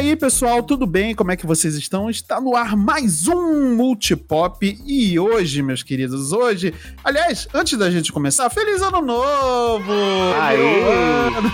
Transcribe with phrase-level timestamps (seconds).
[0.00, 1.14] E aí, pessoal, tudo bem?
[1.14, 2.08] Como é que vocês estão?
[2.08, 6.72] Está no ar mais um Multipop e hoje, meus queridos, hoje,
[7.04, 9.92] aliás, antes da gente começar, feliz ano novo!
[9.92, 11.52] Ano.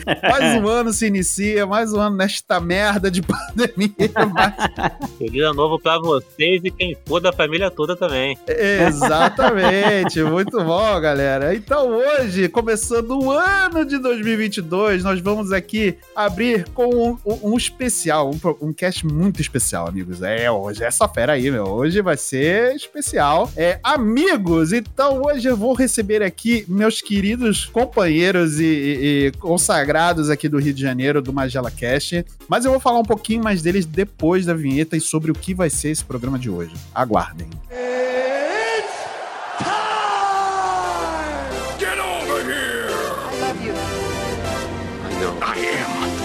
[0.22, 3.92] mais um ano se inicia, mais um ano nesta merda de pandemia.
[4.32, 5.10] Mas...
[5.18, 8.38] Feliz ano novo para vocês e quem for da família toda também.
[8.48, 11.54] Exatamente, muito bom, galera.
[11.54, 18.30] Então hoje, começando o ano de 2022, nós vamos aqui abrir com um, um especial,
[18.30, 20.22] um, um cast muito especial, amigos.
[20.22, 21.64] É, hoje é essa fera aí, meu.
[21.64, 23.52] Hoje vai ser especial.
[23.54, 30.30] É, amigos, então hoje eu vou receber aqui meus queridos companheiros e, e, e consagrados
[30.30, 32.24] aqui do Rio de Janeiro, do Magela Cast.
[32.48, 35.52] Mas eu vou falar um pouquinho mais deles depois da vinheta e sobre o que
[35.52, 36.72] vai ser esse programa de hoje.
[36.94, 37.50] Aguardem.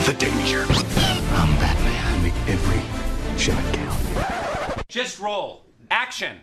[0.05, 0.82] the danger.
[4.93, 5.65] Just roll.
[5.89, 6.37] Action.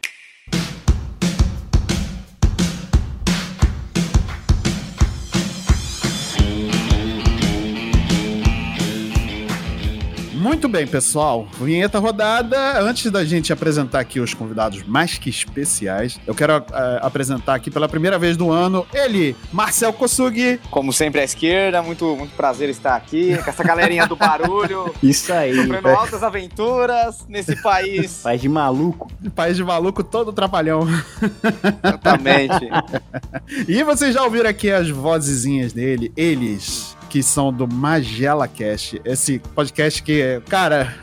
[10.61, 11.49] Muito bem, pessoal.
[11.59, 12.79] Vinheta rodada.
[12.83, 16.65] Antes da gente apresentar aqui os convidados mais que especiais, eu quero uh,
[17.01, 20.61] apresentar aqui pela primeira vez do ano ele, Marcel Kosugi.
[20.71, 24.95] Como sempre à esquerda, muito, muito prazer estar aqui com essa galerinha do barulho.
[25.03, 25.57] Isso aí.
[25.57, 28.19] Sofrendo altas aventuras nesse país.
[28.23, 29.11] País de maluco.
[29.35, 30.87] País de maluco todo trapalhão.
[31.83, 32.69] Exatamente.
[33.67, 39.03] e vocês já ouviram aqui as vozezinhas dele, eles que são do Magela Cast.
[39.05, 40.95] Esse podcast que, cara,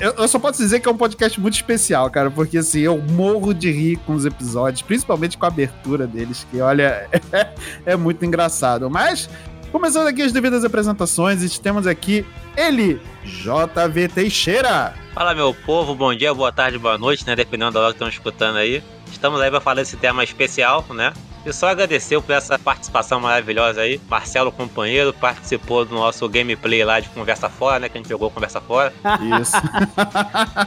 [0.00, 2.98] eu, eu, só posso dizer que é um podcast muito especial, cara, porque assim, eu
[2.98, 7.52] morro de rir com os episódios, principalmente com a abertura deles, que olha, é,
[7.92, 8.88] é muito engraçado.
[8.88, 9.28] Mas,
[9.70, 12.24] começando aqui as devidas apresentações, temos aqui
[12.56, 14.94] ele, JV Teixeira.
[15.12, 17.36] Fala, meu povo, bom dia, boa tarde, boa noite, né?
[17.36, 18.82] Dependendo da hora que estão escutando aí.
[19.12, 21.12] Estamos aí para falar desse tema especial, né?
[21.44, 24.00] E só agradecer por essa participação maravilhosa aí.
[24.08, 27.88] Marcelo, companheiro, participou do nosso gameplay lá de Conversa Fora, né?
[27.88, 28.92] Que a gente jogou Conversa Fora.
[29.40, 29.56] Isso.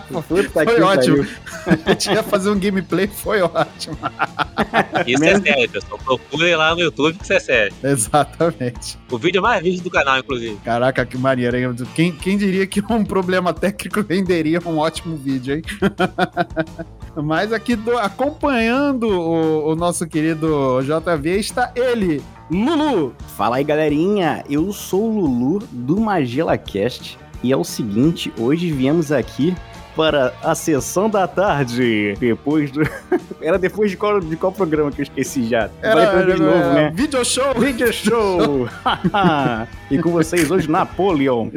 [0.28, 1.28] Puta foi ótimo.
[1.85, 3.97] a gente ia fazer um gameplay, foi ótimo.
[5.06, 6.00] Isso é sério, pessoal.
[6.03, 7.73] Procure lá no YouTube que isso é sério.
[7.84, 8.97] Exatamente.
[9.11, 10.55] O vídeo mais visto do canal, inclusive.
[10.63, 11.75] Caraca, que maneiro, hein?
[11.95, 15.61] Quem, quem diria que um problema técnico venderia um ótimo vídeo, hein?
[17.16, 23.16] Mas aqui do, acompanhando o, o nosso querido JV está ele, Lulu.
[23.38, 24.44] Fala aí, galerinha.
[24.50, 29.53] Eu sou o Lulu do Magela Cast e é o seguinte, hoje viemos aqui
[29.96, 32.16] para a sessão da tarde.
[32.19, 32.81] Depois do.
[33.41, 35.69] Era depois de qual, de qual programa que eu esqueci já?
[35.81, 36.91] Era, era, de novo, né?
[36.96, 37.53] Video show!
[37.59, 38.69] Video show!
[39.91, 41.50] e com vocês hoje, Napoleon.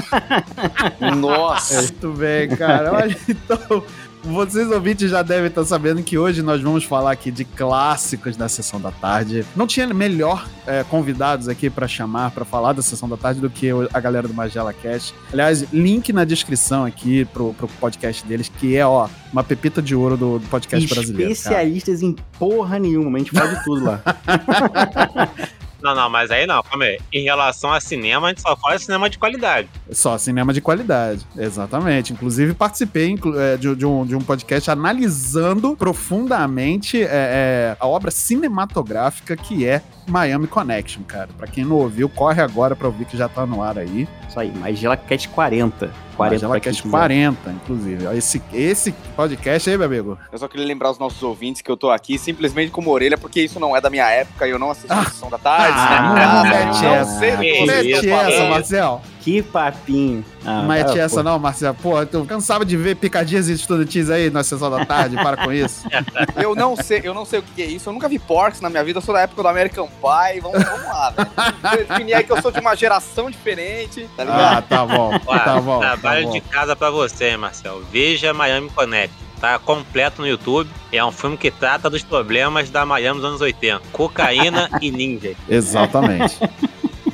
[1.18, 1.82] Nossa!
[1.82, 2.92] Muito bem, cara.
[2.92, 3.84] Olha, então.
[4.24, 8.48] Vocês ouvintes já devem estar sabendo que hoje nós vamos falar aqui de clássicos da
[8.48, 9.44] sessão da tarde.
[9.54, 13.50] Não tinha melhor é, convidados aqui para chamar para falar da sessão da tarde do
[13.50, 15.14] que a galera do Magela Cast.
[15.30, 19.94] Aliás, link na descrição aqui pro, pro podcast deles, que é, ó, uma pepita de
[19.94, 21.30] ouro do, do podcast brasileiro.
[21.30, 24.02] Especialistas em porra nenhuma, a gente fala de tudo lá.
[25.84, 26.98] Não, não, mas aí não, calma aí.
[27.12, 29.68] Em relação a cinema, a gente só fala cinema de qualidade.
[29.90, 32.10] Só cinema de qualidade, exatamente.
[32.10, 38.10] Inclusive, participei é, de, de, um, de um podcast analisando profundamente é, é, a obra
[38.10, 41.28] cinematográfica que é Miami Connection, cara.
[41.36, 44.08] Pra quem não ouviu, corre agora pra ouvir que já tá no ar aí.
[44.28, 45.90] Isso aí, mas Cat 40.
[46.16, 48.04] 40 Cat 40, inclusive.
[48.16, 50.18] Esse, esse podcast aí, meu amigo.
[50.30, 53.40] Eu só queria lembrar os nossos ouvintes que eu tô aqui simplesmente como orelha, porque
[53.40, 55.00] isso não é da minha época e eu não assisti ah.
[55.00, 55.76] a sessão da tarde.
[55.76, 56.26] Ah, né?
[56.26, 57.26] não, não, mete não, essa.
[57.26, 59.02] Não mete essa, Marcel.
[59.24, 60.22] Que papinho.
[60.44, 61.74] Ah, não mete essa não, Marcelo.
[61.80, 65.50] Pô, tu cansava de ver picadinhas e estudantis aí na sessão da tarde, para com
[65.50, 65.88] isso.
[66.36, 67.88] eu não sei, eu não sei o que é isso.
[67.88, 70.40] Eu nunca vi porcs na minha vida, eu sou da época do American Pie.
[70.40, 71.86] Vamos, vamos lá, velho.
[71.86, 74.58] Definir aí que eu sou de uma geração diferente, tá ligado?
[74.58, 75.18] Ah, tá bom.
[75.24, 75.80] tá bom.
[75.80, 77.82] Trabalho tá de casa pra você, Marcelo.
[77.90, 80.70] Veja Miami Connect tá completo no YouTube.
[80.92, 83.82] É um filme que trata dos problemas da Miami dos anos 80.
[83.90, 85.34] Cocaína e ninja.
[85.48, 86.38] Exatamente.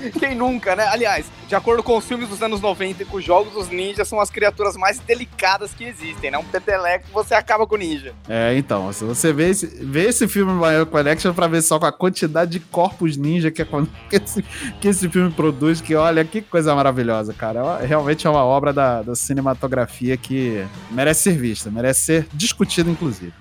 [0.18, 0.86] Quem nunca, né?
[0.86, 4.08] Aliás, de acordo com os filmes dos anos 90 e com os jogos, os ninjas
[4.08, 6.38] são as criaturas mais delicadas que existem, né?
[6.38, 8.14] Um peteleco você acaba com o ninja.
[8.28, 11.86] É, então, se você vê esse, vê esse filme Maior Connection pra ver só com
[11.86, 13.66] a quantidade de corpos ninja que, é,
[14.08, 14.42] que, esse,
[14.80, 17.78] que esse filme produz, que olha, que coisa maravilhosa, cara.
[17.78, 23.32] Realmente é uma obra da, da cinematografia que merece ser vista, merece ser discutida, inclusive.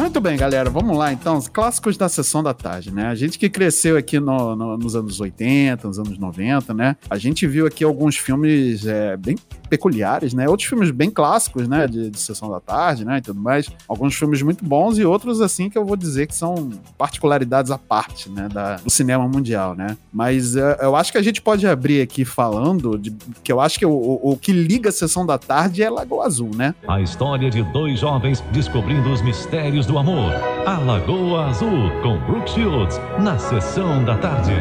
[0.00, 1.36] Muito bem, galera, vamos lá então.
[1.36, 3.06] Os clássicos da sessão da tarde, né?
[3.08, 6.96] A gente que cresceu aqui no- no- nos anos 80, nos anos 90, né?
[7.10, 9.36] A gente viu aqui alguns filmes é, bem
[9.70, 10.48] peculiares, né?
[10.48, 11.86] Outros filmes bem clássicos, né?
[11.86, 13.18] De, de sessão da tarde, né?
[13.18, 13.70] E tudo mais.
[13.88, 17.78] Alguns filmes muito bons e outros, assim, que eu vou dizer que são particularidades à
[17.78, 18.48] parte, né?
[18.52, 19.96] Da, do cinema mundial, né?
[20.12, 23.10] Mas é, eu acho que a gente pode abrir aqui falando de
[23.42, 26.26] que eu acho que o, o- o que liga a sessão da tarde é Lagoa
[26.26, 26.74] Azul, né?
[26.88, 30.32] A história de dois jovens descobrindo os mistérios do amor.
[30.66, 34.52] A Lagoa Azul, com Brooke Shields, na sessão da tarde.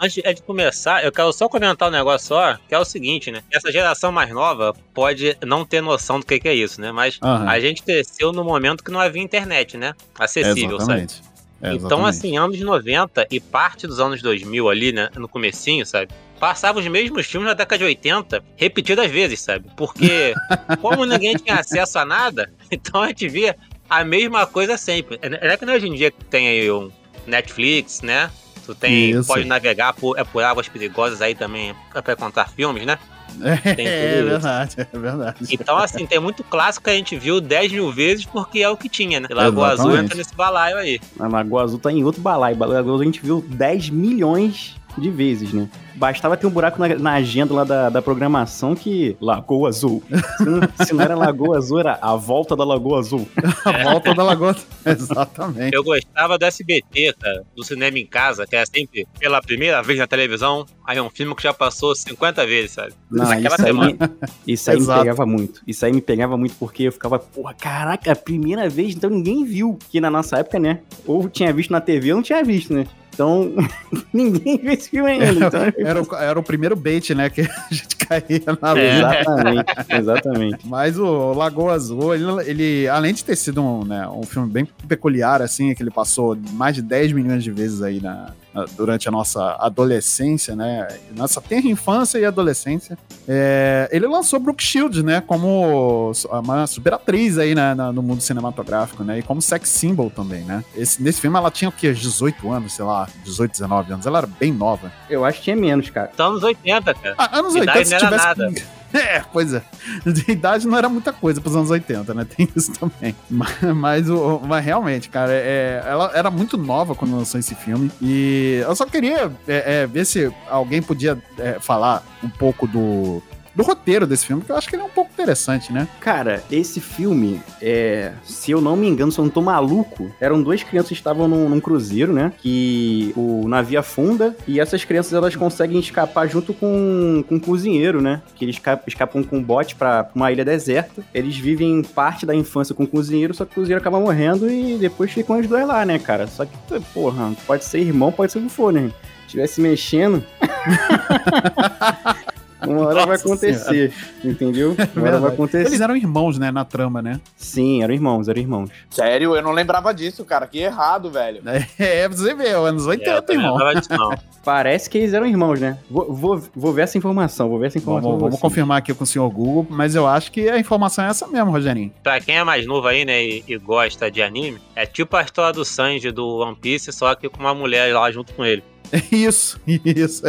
[0.00, 3.42] Antes de começar, eu quero só comentar um negócio só, que é o seguinte, né?
[3.52, 6.90] Essa geração mais nova pode não ter noção do que que é isso, né?
[6.90, 7.46] Mas Aham.
[7.46, 9.94] a gente cresceu no momento que não havia internet, né?
[10.18, 11.02] Acessível, sabe?
[11.02, 11.22] Exatamente.
[11.60, 16.08] É, Então, assim, anos 90 e parte dos anos 2000 ali, né, no comecinho, sabe?
[16.38, 19.68] Passava os mesmos filmes na década de 80, repetidas vezes, sabe?
[19.76, 20.32] Porque,
[20.80, 23.54] como ninguém tinha acesso a nada, então a gente via
[23.90, 25.18] a mesma coisa sempre.
[25.20, 26.90] É é que hoje em dia que tem aí um
[27.26, 28.30] Netflix, né?
[28.64, 29.26] Tu tem, Isso.
[29.26, 32.98] pode navegar por, é por águas perigosas aí também pra contar filmes, né?
[33.40, 34.28] É, isso.
[34.28, 35.46] verdade, é verdade.
[35.50, 38.76] Então, assim, tem muito clássico que a gente viu 10 mil vezes porque é o
[38.76, 39.28] que tinha, né?
[39.30, 41.00] E Lagoa Azul entra nesse balaio aí.
[41.18, 42.58] A Lagoa Azul tá em outro balaio.
[42.58, 45.68] Lagoa Azul a gente viu 10 milhões de vezes, né?
[45.94, 49.16] Bastava ter um buraco na, na agenda lá da, da programação que.
[49.20, 50.02] Lagoa Azul.
[50.38, 53.28] Se não, se não era Lagoa Azul, era a volta da Lagoa Azul.
[53.64, 54.56] A volta da Lagoa.
[54.86, 55.74] Exatamente.
[55.74, 59.98] Eu gostava do SBT, cara, do cinema em casa, que era sempre pela primeira vez
[59.98, 60.64] na televisão.
[60.86, 62.92] Aí é um filme que já passou 50 vezes, sabe?
[63.10, 63.90] Não, Naquela isso aí, semana.
[63.92, 65.00] me, isso aí me Exato.
[65.00, 65.62] pegava muito.
[65.66, 69.44] Isso aí me pegava muito porque eu ficava, porra, caraca, a primeira vez, então ninguém
[69.44, 69.78] viu.
[69.90, 70.80] Que na nossa época, né?
[71.06, 72.86] Ou tinha visto na TV ou não tinha visto, né?
[73.20, 73.52] Então,
[74.14, 75.46] ninguém viu esse filme ainda.
[75.46, 77.28] Então, Era o, era o primeiro bait, né?
[77.28, 78.94] Que a gente caía na É.
[78.94, 78.96] luz.
[79.20, 80.66] Exatamente, exatamente.
[80.66, 84.66] Mas o Lagoa Azul, ele, ele, além de ter sido um, né, um filme bem
[84.88, 88.30] peculiar, assim, que ele passou mais de 10 milhões de vezes aí na-
[88.76, 90.88] durante a nossa adolescência, né?
[91.16, 92.98] Nossa tenra infância e adolescência.
[93.28, 95.20] É, ele lançou Brooke Shields, né?
[95.26, 99.18] Como uma super atriz aí na- na- no mundo cinematográfico, né?
[99.18, 100.64] E como sex symbol também, né?
[100.76, 101.92] Esse, nesse filme ela tinha o quê?
[101.92, 104.06] 18 anos, sei lá, 18, 19 anos.
[104.06, 104.90] Ela era bem nova.
[105.08, 106.10] Eu acho que tinha menos, cara.
[106.12, 107.14] Então, anos 80, cara.
[107.18, 108.40] Ah, anos Idade 80, se não era tivesse.
[108.56, 108.79] nada.
[109.00, 109.62] É, pois é.
[110.04, 112.26] De idade não era muita coisa pros anos 80, né?
[112.36, 113.14] Tem isso também.
[113.28, 114.06] Mas, mas,
[114.46, 117.90] mas realmente, cara, é, ela era muito nova quando lançou esse filme.
[118.00, 123.22] E eu só queria é, é, ver se alguém podia é, falar um pouco do.
[123.60, 125.86] Do roteiro desse filme, que eu acho que ele é um pouco interessante, né?
[126.00, 130.42] Cara, esse filme, é, se eu não me engano, se eu não tô maluco, eram
[130.42, 132.32] duas crianças que estavam num, num cruzeiro, né?
[132.38, 138.00] Que o navio afunda e essas crianças elas conseguem escapar junto com, com o cozinheiro,
[138.00, 138.22] né?
[138.34, 141.02] Que eles esca- escapam com um bote pra uma ilha deserta.
[141.12, 144.78] Eles vivem parte da infância com o cozinheiro, só que o cozinheiro acaba morrendo e
[144.78, 146.26] depois ficam os dois lá, né, cara?
[146.26, 146.52] Só que,
[146.94, 148.90] porra, pode ser irmão, pode ser o que for, né?
[149.26, 150.24] Estivesse mexendo.
[152.66, 153.92] Uma hora vai Nossa acontecer,
[154.24, 154.76] entendeu?
[154.96, 155.66] Uma hora vai acontecer.
[155.66, 156.50] Eles eram irmãos, né?
[156.50, 157.20] Na trama, né?
[157.36, 158.70] Sim, eram irmãos, eram irmãos.
[158.90, 160.46] Sério, eu não lembrava disso, cara.
[160.46, 161.42] Que errado, velho.
[161.78, 163.82] É, você vê, anos É, eu 80, também não irmão.
[163.90, 164.18] não.
[164.44, 165.78] Parece que eles eram irmãos, né?
[165.90, 168.10] Vou, vou, vou ver essa informação, vou ver essa informação.
[168.12, 171.08] Vamos, vamos confirmar aqui com o senhor Google, mas eu acho que a informação é
[171.08, 171.92] essa mesmo, Rogerinho.
[172.02, 175.22] Pra quem é mais novo aí, né, e, e gosta de anime, é tipo a
[175.22, 178.64] história do Sanji do One Piece, só que com uma mulher lá junto com ele.
[179.12, 180.22] Isso, isso.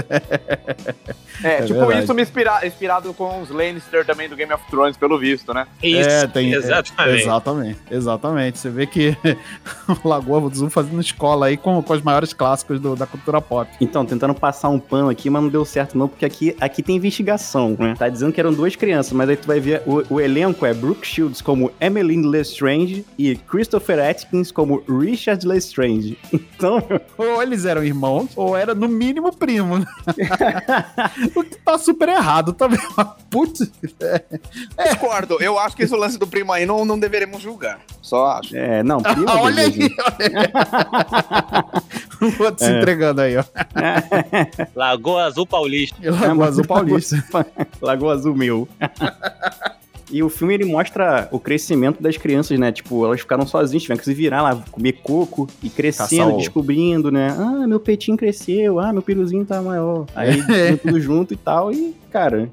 [1.44, 2.04] É, É tipo verdade.
[2.04, 5.66] isso me inspira, inspirado com os Lannister também do Game of Thrones, pelo visto, né?
[5.82, 7.22] Isso, É, tem- é, exatamente.
[7.22, 8.60] Exatamente, exatamente.
[8.60, 9.16] Você vê que
[10.04, 13.70] o Lagoa Azul fazendo escola aí com, com os maiores clássicos do- da cultura pop.
[13.82, 16.96] Então, tentando passar um pano aqui, mas não deu certo não, porque aqui, aqui tem
[16.98, 17.96] investigação, né?
[17.98, 20.74] Tá dizendo que eram duas crianças, mas aí tu vai ver, o, o elenco é
[20.74, 26.18] Brooke Shields como Emmeline Lestrange e Christopher Atkins como Richard Lestrange.
[26.62, 26.84] Então,
[27.18, 29.80] Ou eles eram irmãos, ou era no mínimo primo.
[29.80, 29.86] né?
[31.36, 32.80] o que tá super errado também.
[32.98, 33.72] Mas, Putz,
[34.78, 37.80] Discordo, eu acho que esse lance do primo aí não, não deveremos julgar.
[38.02, 38.56] Só acho.
[38.56, 40.40] é, não, primo, Ah, olha aí, olha
[42.22, 42.40] aí.
[42.40, 42.78] O outro se É.
[42.78, 43.44] entregando aí, ó.
[44.76, 45.96] Lagoa Azul Paulista.
[46.04, 47.24] Lagoa Azul Paulista.
[47.82, 48.68] Lagoa Azul meu.
[50.12, 52.72] E o filme ele mostra o crescimento das crianças, né?
[52.72, 57.10] Tipo, elas ficaram sozinhas, tiveram que se virar lá, comer coco e crescendo, o- descobrindo,
[57.12, 57.34] né?
[57.40, 60.06] Ah, meu peitinho cresceu, ah, meu piruzinho tá maior.
[60.16, 60.76] Aí É.
[60.76, 62.50] tudo junto e tal, e, cara,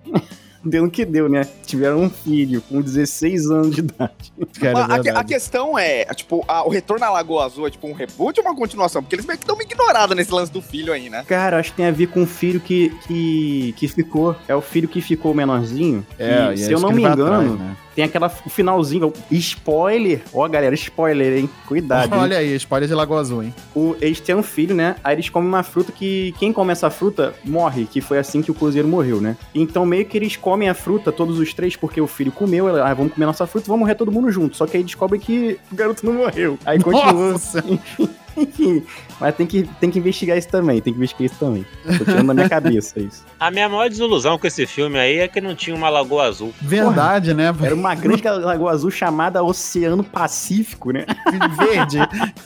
[0.68, 1.46] deu no que deu, né?
[1.66, 4.32] Tiveram um filho com 16 anos de idade.
[4.60, 7.70] Cara, é a, que- a questão é, tipo, a- o retorno à Lagoa Azul é
[7.70, 9.02] tipo um reboot ou uma continuação?
[9.02, 11.24] Porque eles meio que dão uma ignorada nesse lance do filho aí, né?
[11.26, 14.36] Cara, acho que tem a ver com o filho que, que, que ficou.
[14.46, 16.06] É o filho que ficou menorzinho.
[16.18, 17.76] É, e, e se é eu não que me engano, atrás, né?
[17.98, 20.22] Tem aquela o finalzinho, spoiler.
[20.32, 21.50] Ó, galera, spoiler, hein?
[21.66, 22.14] Cuidado.
[22.14, 22.20] hein?
[22.20, 23.52] Olha aí, spoiler de Lagoa Azul, hein?
[23.74, 24.94] O- eles têm um filho, né?
[25.02, 28.52] Aí eles comem uma fruta que quem come essa fruta morre, que foi assim que
[28.52, 29.36] o cozinheiro morreu, né?
[29.52, 32.88] Então meio que eles comem a fruta, todos os três, porque o filho comeu, ela,
[32.88, 34.56] ah, vamos comer nossa fruta, vamos morrer todo mundo junto.
[34.56, 36.56] Só que aí descobre que o garoto não morreu.
[36.64, 37.32] Aí continua.
[37.32, 37.64] Nossa!
[38.42, 38.84] Enfim,
[39.20, 41.66] mas tem que, tem que investigar isso também, tem que investigar isso também.
[41.98, 43.24] Tô tirando da minha cabeça isso.
[43.40, 46.52] A minha maior desilusão com esse filme aí é que não tinha uma Lagoa Azul.
[46.60, 47.54] Verdade, né?
[47.62, 51.04] Era uma grande lagoa azul chamada Oceano Pacífico, né?
[51.58, 51.98] Verde,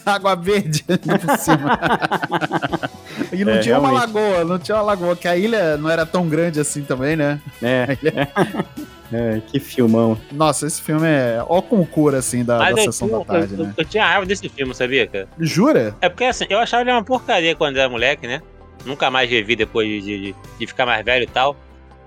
[0.05, 1.79] água verde por cima.
[3.33, 4.15] E não É, tinha uma realmente.
[4.15, 7.41] lagoa, não tinha uma lagoa, que a ilha não era tão grande assim também, né?
[7.63, 7.97] É.
[9.12, 10.19] é, que filmão.
[10.31, 13.54] Nossa, esse filme é ó com cura, assim, da, da eu, sessão da eu- tarde,
[13.54, 13.75] eu- né?
[13.76, 15.28] eu tinha raiva desse filme, sabia, cara?
[15.38, 15.95] Jura?
[16.00, 18.40] É porque assim, eu achava ele uma porcaria quando era moleque, né?
[18.85, 21.57] Nunca mais revi depois de, de, de ficar mais velho e tal.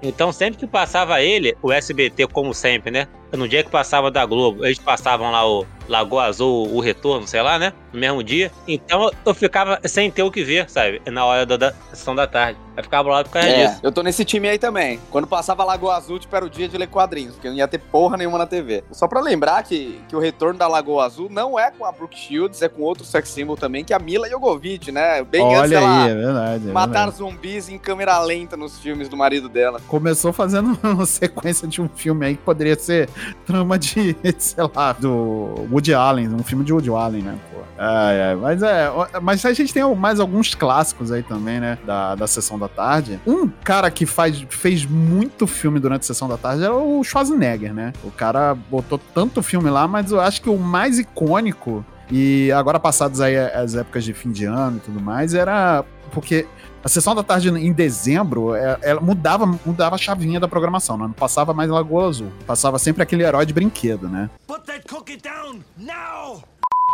[0.03, 3.07] Então, sempre que passava ele, o SBT, como sempre, né?
[3.31, 7.41] No dia que passava da Globo, eles passavam lá o Lagoa Azul, o Retorno, sei
[7.41, 7.73] lá, né?
[7.93, 8.51] No mesmo dia.
[8.67, 11.01] Então, eu ficava sem ter o que ver, sabe?
[11.11, 12.59] Na hora da, da sessão da tarde.
[12.75, 13.79] Eu ficava lá por causa É, disso.
[13.83, 14.99] eu tô nesse time aí também.
[15.09, 17.77] Quando passava Lagoa Azul, tipo, era o dia de ler quadrinhos, porque não ia ter
[17.77, 18.83] porra nenhuma na TV.
[18.91, 22.17] Só pra lembrar que, que o retorno da Lagoa Azul não é com a Brooke
[22.19, 25.23] Shields, é com outro sex symbol também, que é a Mila Jovovich, né?
[25.23, 26.69] Bem antes Olha dela aí, é verdade.
[26.69, 27.17] é matar verdade.
[27.17, 29.79] zumbis em câmera lenta nos filmes do marido dela.
[29.87, 33.07] Começou fazendo uma sequência de um filme aí que poderia ser
[33.45, 37.59] trama de, sei lá, do Woody Allen, um filme de Woody Allen, né, pô.
[37.77, 38.89] Ai, ai, mas é,
[39.21, 43.19] mas a gente tem mais alguns clássicos aí também, né, da, da Sessão da Tarde.
[43.27, 47.73] Um cara que faz, fez muito filme durante a Sessão da Tarde era o Schwarzenegger,
[47.73, 47.91] né?
[48.05, 52.79] O cara botou tanto filme lá, mas eu acho que o mais icônico, e agora
[52.79, 56.47] passados aí as épocas de fim de ano e tudo mais, era porque
[56.85, 61.05] a sessão da tarde em dezembro, é- ela mudava, mudava a chavinha da programação, né?
[61.05, 62.31] não passava mais Lagoa Azul.
[62.45, 64.29] Passava sempre aquele herói de brinquedo, né?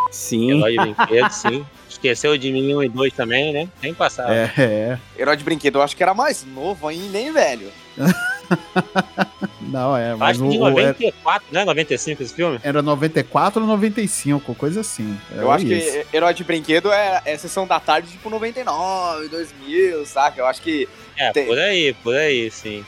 [0.09, 0.51] Sim.
[0.51, 1.65] Herói de brinquedo, sim.
[1.89, 3.67] Esqueceu de mim um e dois também, né?
[3.83, 4.33] Nem passava.
[4.33, 4.99] É, é.
[5.19, 7.69] Herói de brinquedo, eu acho que era mais novo ainda, nem velho.
[9.61, 11.65] Não, é, Eu mas Acho o, que de o- é- 94, né?
[11.65, 12.59] 95 esse filme?
[12.63, 15.17] era 94 ou 95, coisa assim.
[15.31, 15.91] Eu Era acho isso.
[16.09, 20.39] que Herói de Brinquedo é, é sessão da tarde, tipo 99, 2000, saca?
[20.41, 21.45] Eu acho que É, Tem.
[21.47, 22.83] por aí, por aí, sim.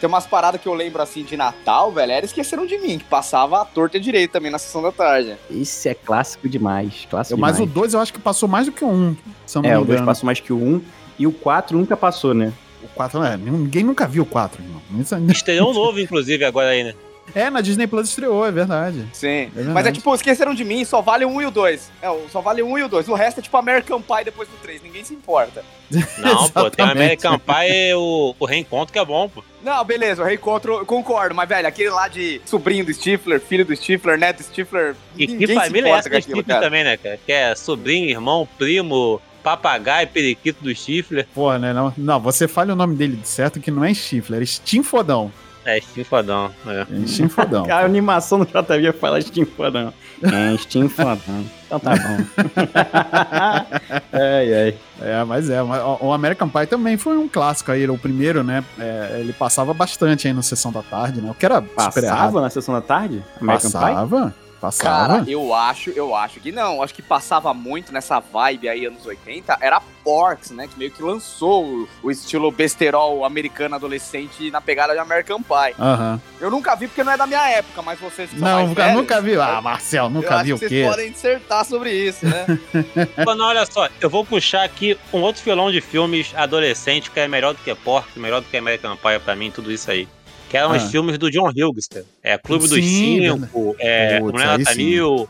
[0.00, 2.12] tem umas paradas que eu lembro assim de Natal, velho.
[2.12, 5.36] Era Esqueceram de Mim, que passava a torta direito também na sessão da tarde.
[5.50, 7.06] Esse é clássico demais.
[7.08, 7.74] Clássico Eu- mas o demais.
[7.74, 9.16] 2 eu acho que passou mais do que o 1, um,
[9.46, 10.06] se eu não É, me o 2 engano.
[10.06, 10.74] passou mais que o 1.
[10.76, 10.82] Um,
[11.18, 12.52] e o 4 nunca passou, né?
[12.84, 14.82] O 4, é, ninguém nunca viu o 4, irmão.
[15.00, 16.94] Isso- Estreou um novo, inclusive, agora aí, né?
[17.34, 19.02] É, na Disney Plus estreou, é verdade.
[19.14, 19.46] Sim.
[19.46, 19.70] verdade.
[19.72, 21.90] Mas é tipo, Esqueceram de Mim, só vale o 1 e o 2.
[22.02, 23.08] É, só vale o 1 e o 2.
[23.08, 24.82] O resto é tipo American Pie depois do 3.
[24.82, 25.64] Ninguém se importa.
[26.18, 26.84] Não, pô, tem.
[26.84, 29.42] American Pie e o, o Reencontro que é bom, pô.
[29.62, 31.34] Não, beleza, o reencontro, eu concordo.
[31.34, 34.94] Mas, velho, aquele lá de sobrinho do Stifler, filho do Stifler, neto do Stifler.
[35.16, 36.60] E que se família é essa aquilo, cara.
[36.60, 37.18] também, né, cara?
[37.24, 41.28] Que é sobrinho, irmão, primo, papagaio, periquito do Stifler.
[41.34, 41.74] Pô, né?
[41.74, 45.30] Não, não, você fala o nome dele certo que não é Stifler, é Steam Fodão.
[45.64, 46.50] É, Steve Fodão.
[46.66, 46.80] É.
[46.82, 47.64] É Steam Fodão.
[47.72, 49.92] A animação do JV fala Steam Fodão.
[50.22, 51.44] É, Steam Fodão.
[51.66, 52.44] Então tá bom.
[54.12, 54.74] ai, ai.
[55.00, 55.62] É, mas é.
[55.62, 58.62] O American Pie também foi um clássico aí, o primeiro, né?
[58.78, 61.30] É, ele passava bastante aí na sessão da tarde, né?
[61.30, 61.62] O que era.
[61.62, 63.22] Passava na sessão da tarde?
[63.40, 63.78] American Pie?
[63.78, 64.34] Passava?
[64.64, 65.18] Passava.
[65.18, 66.82] Cara, eu acho, eu acho que não.
[66.82, 70.68] Acho que passava muito nessa vibe aí, anos 80, era Porks, né?
[70.68, 75.74] Que meio que lançou o, o estilo besterol americano adolescente na pegada de American Pie.
[75.78, 76.20] Aham.
[76.40, 78.68] Eu nunca vi porque não é da minha época, mas vocês que são Não, mais
[78.68, 79.36] nunca, velhos, nunca vi.
[79.38, 80.68] Ah, eu- Marcel, nunca vi o quê?
[80.68, 82.46] Vocês podem dissertar sobre isso, né?
[83.36, 87.26] Não, olha só, eu vou puxar aqui um outro filão de filmes adolescente que é
[87.26, 90.06] melhor do que Pork, melhor do que American Pie pra mim, tudo isso aí.
[90.48, 90.76] Que eram Ah.
[90.76, 92.04] os filmes do John Hughes, cara.
[92.22, 94.76] É Clube dos Sim, Cinco, é Mulher sim.
[94.76, 95.28] Mil,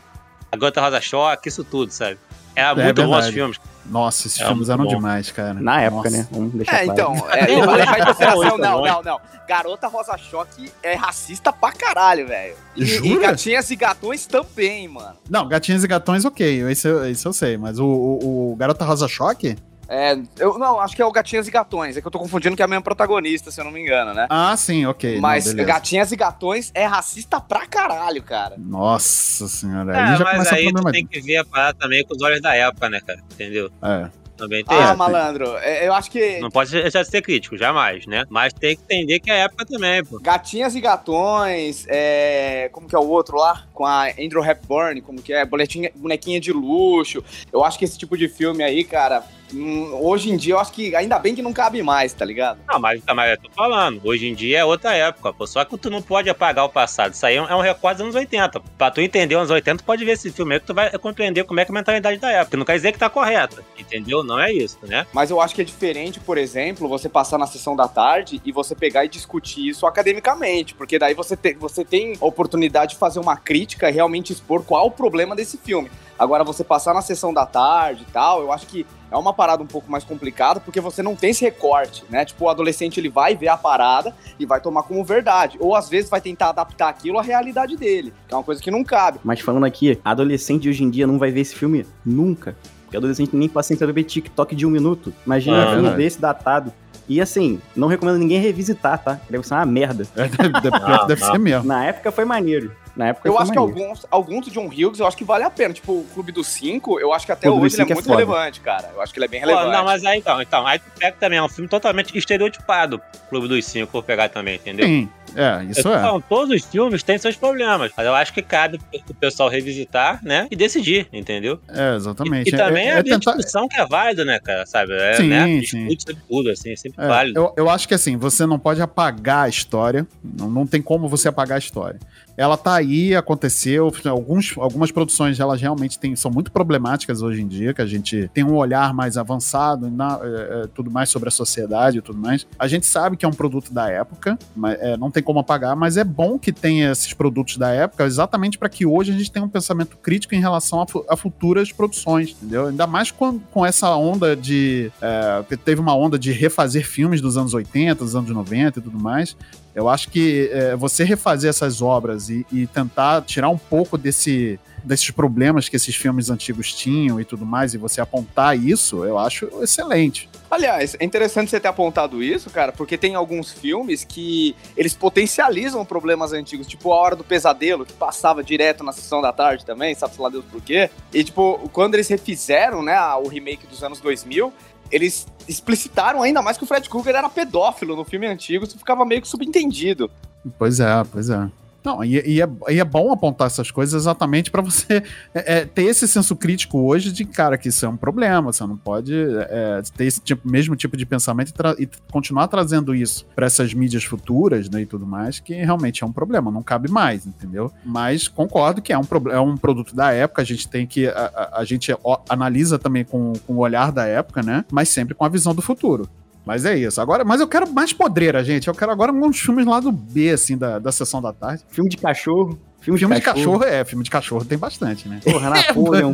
[0.51, 2.17] A Gota Rosa Choque, isso tudo, sabe?
[2.55, 3.57] Era É muito bom os filmes.
[3.87, 4.89] Nossa, esses É filmes eram bom.
[4.89, 5.53] demais, cara.
[5.55, 6.17] Na época, Nossa.
[6.23, 6.27] né?
[6.31, 6.91] Vamos deixar É, claro.
[7.13, 8.47] então, é, eu vou levar em consideração.
[8.47, 9.19] Isso, Não, não, não.
[9.47, 12.55] Garota Rosa Choque é racista pra caralho, velho.
[12.75, 13.27] E, e Jura?
[13.27, 15.15] gatinhas e gatões também, mano.
[15.29, 16.63] Não, Gatinhos e Gatões, ok.
[16.71, 17.57] Esse, esse eu sei.
[17.57, 19.55] Mas o, o, o Garota Rosa Choque?
[19.87, 21.97] É, eu não, acho que é o Gatinhas e Gatões.
[21.97, 24.13] É que eu tô confundindo que é a mesma protagonista, se eu não me engano,
[24.13, 24.27] né?
[24.29, 25.19] Ah, sim, ok.
[25.19, 25.63] Mas não.
[25.63, 28.55] Gatinhas e Gatões é racista pra caralho, cara.
[28.57, 29.95] Nossa senhora.
[29.95, 32.15] É, aí já mas começa aí o tu tem que ver a parada também com
[32.15, 33.19] os olhos da época, né, cara?
[33.31, 33.69] Entendeu?
[33.81, 34.09] É.
[34.37, 38.05] Também tem Ah, malandro, é, eu acho que Não pode deixar de ser crítico, jamais,
[38.05, 38.25] né?
[38.29, 40.19] Mas tem que entender que é a época também, pô.
[40.19, 43.63] Gatinhas e Gatões, é, como que é o outro lá?
[43.73, 45.45] Com a Andrew Hepburn, como que é?
[45.45, 47.23] Boletinha, bonequinha de luxo.
[47.51, 49.23] Eu acho que esse tipo de filme aí, cara,
[49.61, 52.59] hoje em dia eu acho que ainda bem que não cabe mais, tá ligado?
[52.67, 55.47] Não, mas, mas eu tô falando, hoje em dia é outra época, pô.
[55.47, 57.13] Só que tu não pode apagar o passado.
[57.13, 58.59] Isso aí é um, é um recorde dos anos 80.
[58.77, 60.91] Pra tu entender os anos 80, tu pode ver esse filme aí que tu vai
[60.97, 62.57] compreender como é que é a mentalidade da época.
[62.57, 64.23] Não quer dizer que tá correta, entendeu?
[64.23, 65.05] Não é isso, né?
[65.13, 68.51] Mas eu acho que é diferente, por exemplo, você passar na sessão da tarde e
[68.51, 72.97] você pegar e discutir isso academicamente, porque daí você, te, você tem a oportunidade de
[72.97, 75.89] fazer uma crítica e realmente expor qual o problema desse filme.
[76.17, 78.85] Agora, você passar na sessão da tarde e tal, eu acho que
[79.15, 82.25] é uma parada um pouco mais complicada, porque você não tem esse recorte, né?
[82.25, 85.57] Tipo, o adolescente ele vai ver a parada e vai tomar como verdade.
[85.59, 88.69] Ou às vezes vai tentar adaptar aquilo à realidade dele, que é uma coisa que
[88.71, 89.19] não cabe.
[89.23, 92.55] Mas falando aqui, adolescente de hoje em dia não vai ver esse filme nunca.
[92.83, 95.13] Porque adolescente nem paciência ver TikTok de um minuto.
[95.25, 96.71] Imagina É um filme desse datado.
[97.07, 99.19] E assim, não recomendo ninguém revisitar, tá?
[99.29, 100.05] Deve ser uma merda.
[100.15, 101.31] É, deve deve- Não, deve não.
[101.31, 101.67] ser mesmo.
[101.67, 102.71] Na época foi maneiro.
[102.95, 105.49] Na época Eu acho que alguns, alguns do John Hughes, eu acho que vale a
[105.49, 105.73] pena.
[105.73, 108.19] Tipo, o Clube dos Cinco, eu acho que até hoje ele é é muito foda.
[108.19, 108.89] relevante, cara.
[108.93, 109.71] Eu acho que ele é bem Pô, relevante.
[109.77, 113.47] não, mas aí então, então, aí tu pega também, é um filme totalmente estereotipado, Clube
[113.47, 114.85] dos Cinco, vou pegar também, entendeu?
[114.85, 115.99] Sim, é, Eu isso tô é.
[115.99, 120.19] falando, todos os filmes têm seus problemas, mas eu acho que cabe o pessoal revisitar,
[120.23, 121.59] né, e decidir, entendeu?
[121.67, 122.49] É, exatamente.
[122.49, 124.93] E, e também é, é, é a tentar, discussão que é válida, né, cara, sabe?
[124.93, 125.45] É, Sim, né?
[125.63, 125.87] sim.
[125.87, 127.39] Discute sobre tudo, assim, é sempre É, válido.
[127.39, 130.07] eu, eu acho que assim, você não pode apagar a história.
[130.23, 131.99] Não, não tem como você apagar a história.
[132.37, 133.91] Ela tá aí, aconteceu.
[134.05, 138.29] Alguns, algumas produções, elas realmente têm, são muito problemáticas hoje em dia, que a gente
[138.33, 142.19] tem um olhar mais avançado, na- é, é, tudo mais sobre a sociedade e tudo
[142.19, 142.45] mais.
[142.59, 145.75] A gente sabe que é um produto da época, mas, é, não tem como apagar,
[145.75, 149.31] mas é bom que tenha esses produtos da época, exatamente para que hoje a gente
[149.31, 152.67] tenha um pensamento crítico em relação a, a futuras produções, entendeu?
[152.67, 154.91] Ainda mais com, com essa onda de.
[155.01, 158.99] é, teve uma onda de refazer filmes dos anos 80, dos anos 90 e tudo
[158.99, 159.35] mais.
[159.75, 164.57] Eu acho que é, você refazer essas obras e, e tentar tirar um pouco desse,
[164.85, 169.19] desses problemas que esses filmes antigos tinham e tudo mais, e você apontar isso, eu
[169.19, 170.29] acho excelente.
[170.49, 175.83] Aliás, é interessante você ter apontado isso, cara, porque tem alguns filmes que eles potencializam
[175.83, 179.93] problemas antigos, tipo A Hora do Pesadelo, que passava direto na sessão da tarde também,
[179.95, 180.89] sabe lá Deus por quê.
[181.13, 184.53] E, tipo, quando eles refizeram, né, o remake dos anos 2000,
[184.91, 189.05] eles explicitaram ainda mais que o Fred Krueger era pedófilo no filme antigo, isso ficava
[189.05, 190.09] meio que subentendido.
[190.57, 191.49] Pois é, pois é.
[191.85, 195.65] Não, e, e é, e é bom apontar essas coisas exatamente para você é, é,
[195.65, 199.13] ter esse senso crítico hoje de, cara, que isso é um problema, você não pode
[199.13, 203.45] é, ter esse tipo, mesmo tipo de pensamento e, tra- e continuar trazendo isso para
[203.45, 207.25] essas mídias futuras né, e tudo mais, que realmente é um problema, não cabe mais,
[207.25, 207.71] entendeu?
[207.85, 211.07] Mas concordo que é um, é um produto da época, a gente tem que.
[211.07, 211.95] A, a- a gente
[212.27, 214.65] analisa também com, com o olhar da época, né?
[214.71, 216.09] Mas sempre com a visão do futuro.
[216.45, 217.01] Mas é isso.
[217.01, 218.67] Agora, mas eu quero mais podreira, gente.
[218.67, 221.63] Eu quero agora uns filmes lá do B, assim, da, da sessão da tarde.
[221.69, 222.59] Filme de cachorro.
[222.79, 225.19] Filme, Filme de cachorro, é, filme de cachorro tem bastante, né?
[225.23, 226.13] Porra, Napoleon.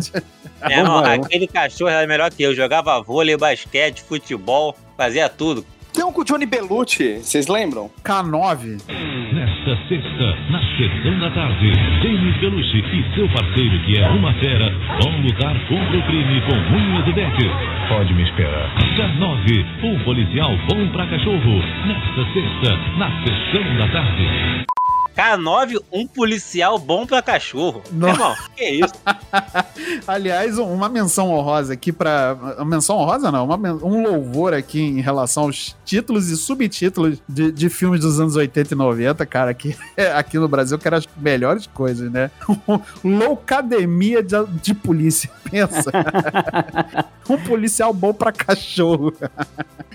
[0.61, 1.25] É, não, vamos lá, vamos.
[1.25, 5.65] aquele cachorro era melhor que eu, jogava vôlei, basquete, futebol, fazia tudo.
[5.91, 7.91] Tem um com o Johnny Belucci, vocês lembram?
[8.05, 8.79] K9.
[8.87, 14.71] Nesta sexta, na sessão da tarde, James Belushi e seu parceiro, que é uma fera,
[15.03, 17.80] vão lutar contra o crime com unhas e dentes.
[17.91, 18.73] Pode me esperar.
[18.95, 21.61] K9, um policial bom pra cachorro.
[21.85, 24.70] Nesta sexta, na sessão da tarde.
[25.15, 27.81] K9, um policial bom pra cachorro.
[27.91, 28.93] Irmão, que isso?
[30.07, 32.37] Aliás, um- uma menção honrosa aqui pra.
[32.57, 37.21] Uma menção honrosa, não, uma men- um louvor aqui em relação aos títulos e subtítulos
[37.27, 39.75] de, de filmes dos anos 80 e 90, cara, que
[40.15, 42.31] aqui no Brasil que eram as melhores coisas, né?
[43.03, 45.91] Loucademia de, de polícia, pensa.
[47.29, 49.13] um policial bom pra cachorro.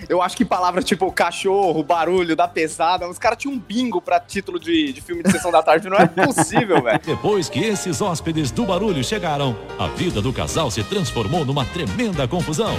[0.08, 4.20] Eu acho que palavras tipo cachorro, barulho, da pesada, os caras tinham um bingo pra
[4.20, 7.00] título de, de filme de sessão da tarde, não é possível, velho.
[7.04, 12.26] Depois que esses hóspedes do barulho chegaram, a vida do casal se transformou numa tremenda
[12.26, 12.76] confusão.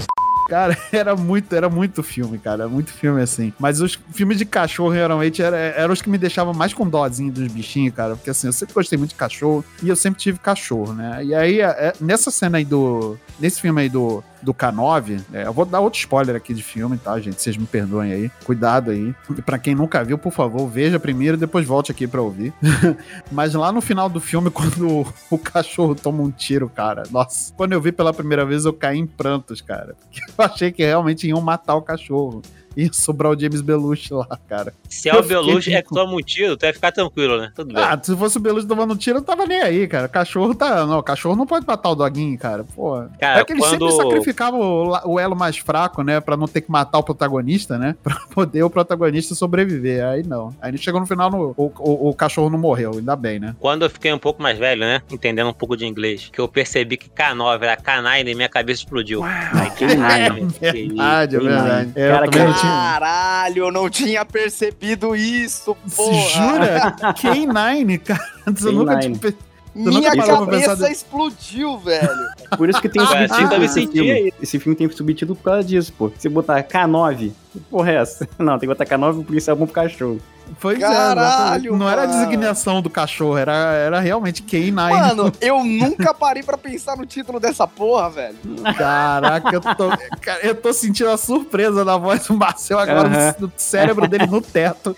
[0.50, 2.68] Cara, era muito, era muito filme, cara.
[2.70, 3.52] Muito filme assim.
[3.60, 7.32] Mas os filmes de cachorro, geralmente, era- eram os que me deixavam mais com dózinho
[7.32, 8.16] dos bichinhos, cara.
[8.16, 11.24] Porque assim, eu sempre gostei muito de cachorro e eu sempre tive cachorro, né?
[11.26, 13.18] E aí, é- nessa cena aí do.
[13.40, 16.98] Nesse filme aí do, do K9, é, eu vou dar outro spoiler aqui de filme,
[16.98, 17.42] tá, gente?
[17.42, 18.32] Vocês me perdoem aí.
[18.44, 19.14] Cuidado aí.
[19.38, 22.54] E pra quem nunca viu, por favor, veja primeiro e depois volte aqui pra ouvir.
[23.32, 27.74] Mas lá no final do filme, quando o, cachorro toma um tiro, cara, nossa, quando
[27.74, 29.96] eu vi pela primeira vez, eu caí em prantos, cara.
[30.02, 32.42] Porque eu achei que realmente iam matar o cachorro.
[32.86, 34.74] ia sobrar o James Belushi lá, cara.
[34.88, 37.52] Se é o Eu Belushi é que toma um tiro, tu vai ficar tranquilo, né?
[37.56, 37.84] Tudo bem.
[37.84, 40.08] Ah, se fosse o Belushi tomando tiro, eu tava nem aí, cara.
[40.08, 40.86] Cachorro tá.
[40.86, 42.64] Não, cachorro não pode matar o doguinho, cara.
[42.76, 43.04] Pô.
[43.20, 46.20] Cara, é que eles sempre quando- sacrificavam o, o elo mais fraco, né?
[46.20, 47.96] Pra não ter que matar o protagonista, né?
[48.04, 50.06] Pra poder o protagonista sobreviver.
[50.06, 50.54] Aí não.
[50.62, 53.56] Aí chegou no final, no- o, o- o cachorro não morreu, ainda bem, né?
[53.60, 55.02] Quando eu fiquei um pouco mais velho, né?
[55.12, 58.82] Entendendo um pouco de inglês, que eu percebi que K9 era K9 e minha cabeça
[58.82, 59.24] explodiu.
[59.24, 60.38] Ai, que nada.
[60.62, 61.92] É verdade, é verdade.
[61.96, 62.67] É, eu Cara, também que- não tinha.
[62.68, 66.30] Caralho, eu não tinha percebido isso, porra.
[66.30, 66.96] Jura?
[67.14, 68.20] K9, cara.
[68.54, 69.00] Você nunca K9.
[69.20, 69.34] tinha.
[69.76, 72.10] Minha cabeça de- explodiu, velho.
[72.58, 74.34] Por isso que tem subtítulo esse senti filme.
[74.42, 76.12] Esse filme tem subtítulo por causa disso, pô.
[76.18, 78.28] Se botar K9, que porra é essa?
[78.40, 80.20] Não, tem que botar K9 porque isso é bom pro cachorro.
[80.60, 81.70] Pois Caralho, é, exatamente.
[81.72, 84.72] não era a designação do cachorro, era, era realmente K9.
[84.72, 88.38] Mano, eu nunca parei pra pensar no título dessa porra, velho.
[88.78, 89.90] Caraca, eu tô,
[90.22, 93.36] cara, eu tô sentindo a surpresa na voz do Marcel agora, Aham.
[93.40, 94.96] no cérebro dele no teto.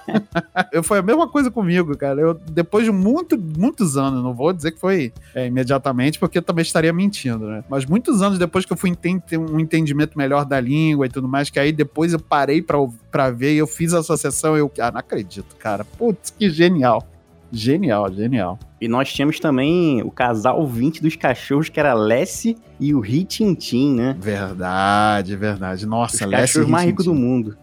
[0.72, 2.20] eu, foi a mesma coisa comigo, cara.
[2.20, 6.42] Eu, depois de muito, muitos anos, não vou dizer que foi é, imediatamente, porque eu
[6.42, 7.64] também estaria mentindo, né?
[7.68, 11.28] Mas muitos anos depois que eu fui ter um entendimento melhor da língua e tudo
[11.28, 12.78] mais, que aí depois eu parei pra,
[13.10, 15.84] pra ver e eu fiz a associação, eu, ah, não acredito, cara.
[15.84, 17.06] Putz, que genial.
[17.52, 18.58] Genial, genial.
[18.80, 23.94] E nós tínhamos também o casal 20 dos cachorros, que era Lessie e o Ritintim,
[23.94, 24.16] né?
[24.18, 25.86] Verdade, verdade.
[25.86, 27.56] Nossa, Os Lessie cachorros mais ricos do mundo.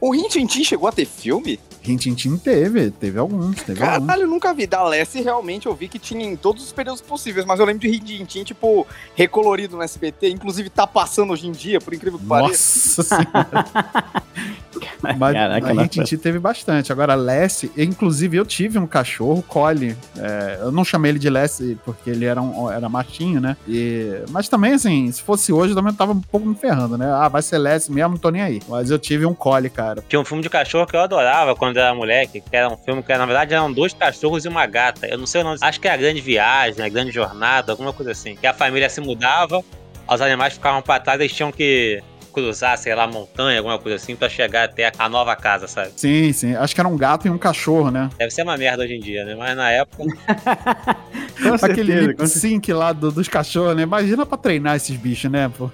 [0.00, 1.58] O Rintintin chegou a ter filme?
[1.82, 4.06] Rintintin teve, teve alguns, teve alguns.
[4.06, 4.66] Caralho, eu nunca vi.
[4.66, 7.80] Da Lessie, realmente, eu vi que tinha em todos os períodos possíveis, mas eu lembro
[7.80, 8.86] de Rintintin, tipo,
[9.16, 10.28] recolorido no SBT.
[10.30, 13.02] Inclusive, tá passando hoje em dia, por incrível que pareça.
[13.02, 14.22] Nossa senhora.
[15.02, 15.82] Mas Caraca, a nossa.
[15.82, 16.92] Rintintin teve bastante.
[16.92, 19.96] Agora, Lessie, inclusive eu tive um cachorro, Collie.
[20.18, 23.56] É, eu não chamei ele de Lessie porque ele era, um, era machinho, né?
[23.68, 27.10] E, mas também, assim, se fosse hoje, eu também tava um pouco me ferrando, né?
[27.12, 28.60] Ah, vai ser Lessie mesmo, não tô nem aí.
[28.68, 30.02] Mas eu tive um Collie, cara.
[30.08, 33.02] Tinha um filme de cachorro que eu adorava quando era moleque, que era um filme
[33.02, 35.06] que na verdade eram dois cachorros e uma gata.
[35.06, 37.92] Eu não sei o nome, acho que é a grande viagem, a grande jornada, alguma
[37.92, 38.36] coisa assim.
[38.36, 39.62] Que a família se mudava,
[40.08, 42.02] os animais ficavam pra trás, eles tinham que
[42.34, 45.92] cruzar, sei lá, montanha, alguma coisa assim, pra chegar até a nova casa, sabe?
[45.96, 46.54] Sim, sim.
[46.56, 48.10] Acho que era um gato e um cachorro, né?
[48.18, 49.34] Deve ser uma merda hoje em dia, né?
[49.34, 50.02] Mas na época.
[51.62, 53.82] Aquele lip sync lá do- dos cachorros, né?
[53.82, 55.70] Imagina pra treinar esses bichos, né, pô?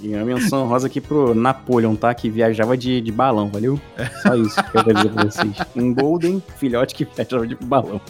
[0.00, 2.12] E uma menção rosa aqui pro Napoleon, tá?
[2.14, 3.80] Que viajava de, de balão, valeu?
[4.22, 5.52] Só isso que eu quero dizer pra vocês.
[5.76, 8.00] Um Golden filhote que viajava de balão.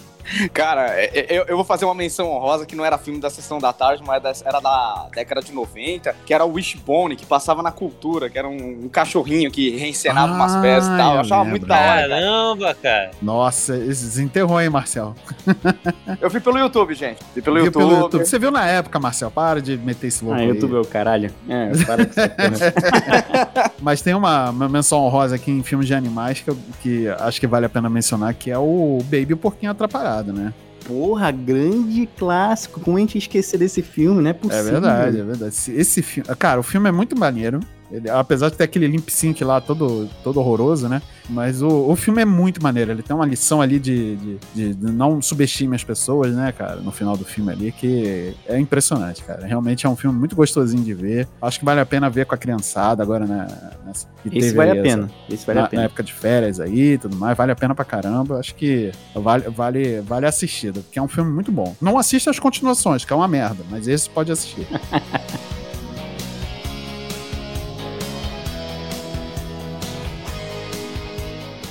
[0.52, 3.30] Cara, é- é- eu, eu vou fazer uma menção honrosa que não era filme da
[3.30, 7.62] sessão da tarde, mas era da década de 90, que era o Wishbone, que passava
[7.62, 11.08] na cultura, que era um, um cachorrinho que reencenava umas Ah, peças e tal.
[11.10, 11.50] Eu eu achava lembro.
[11.50, 12.08] muito da hora, cara.
[12.08, 13.10] Caramba, cara.
[13.20, 15.14] Nossa, desenterrou, hein, Marcel?
[16.20, 17.18] Eu vi pelo YouTube, gente.
[17.34, 17.82] Vi pelo YouTube.
[17.84, 18.24] pelo YouTube.
[18.24, 19.30] Você viu na época, Marcel?
[19.30, 20.48] Para de meter esse louco Ah, aí.
[20.48, 21.30] YouTube é o caralho.
[21.48, 23.72] É, para com essa porra.
[23.80, 27.40] Mas tem uma, uma menção honrosa aqui em filmes de animais que, eu- que acho
[27.40, 30.52] que vale a pena mencionar, que é o Baby o Porquinho Atrapalhado, né?
[30.86, 32.80] Porra, grande clássico.
[32.80, 35.54] Como a gente esquecer desse filme, não é É verdade, é verdade.
[35.54, 36.28] Esse, esse filme...
[36.36, 37.60] Cara, o filme é muito maneiro.
[37.92, 41.02] Ele- apesar de ter aquele limp sync lá todo, todo horroroso, né?
[41.28, 42.90] Mas o, o filme é muito maneiro.
[42.90, 44.16] Ele tem uma lição ali de,
[44.54, 46.76] de, de- não subestime as pessoas, né, cara?
[46.76, 49.46] No final do filme ali, que é impressionante, cara.
[49.46, 51.28] Realmente é um filme muito gostosinho de ver.
[51.40, 53.46] Acho que vale a pena ver com a criançada agora, né?
[53.86, 55.10] Nessa, Esse vale a essa- pena.
[55.30, 55.82] Esse vale na, a pena.
[55.82, 58.38] na época de férias aí e tudo mais, vale a pena pra caramba.
[58.38, 61.76] Acho que vale, vale, vale assistida, porque é um filme muito bom.
[61.80, 64.66] Não assista as continuações, que é uma merda, mas esse pode assistir.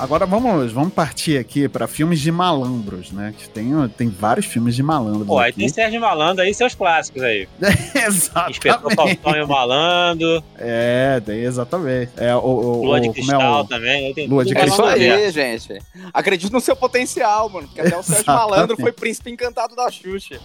[0.01, 3.35] Agora vamos, vamos partir aqui pra filmes de malandros, né?
[3.37, 5.27] Que tem, tem vários filmes de malandros.
[5.27, 7.47] Pô, aí tem Sérgio Malandro aí, seus clássicos aí.
[7.61, 8.95] Inspetor exatamente.
[8.95, 12.11] Falcão e o Malandro, É, tem exatamente.
[12.17, 14.13] É, o, o, Lua o- de como é Cristal o- também.
[14.15, 15.13] tem Lua de tudo É isso Cristal.
[15.15, 15.79] aí, gente.
[16.11, 17.67] Acredito no seu potencial, mano.
[17.67, 18.25] Porque até o Sérgio.
[18.33, 20.39] Malandro foi príncipe encantado da Xuxa.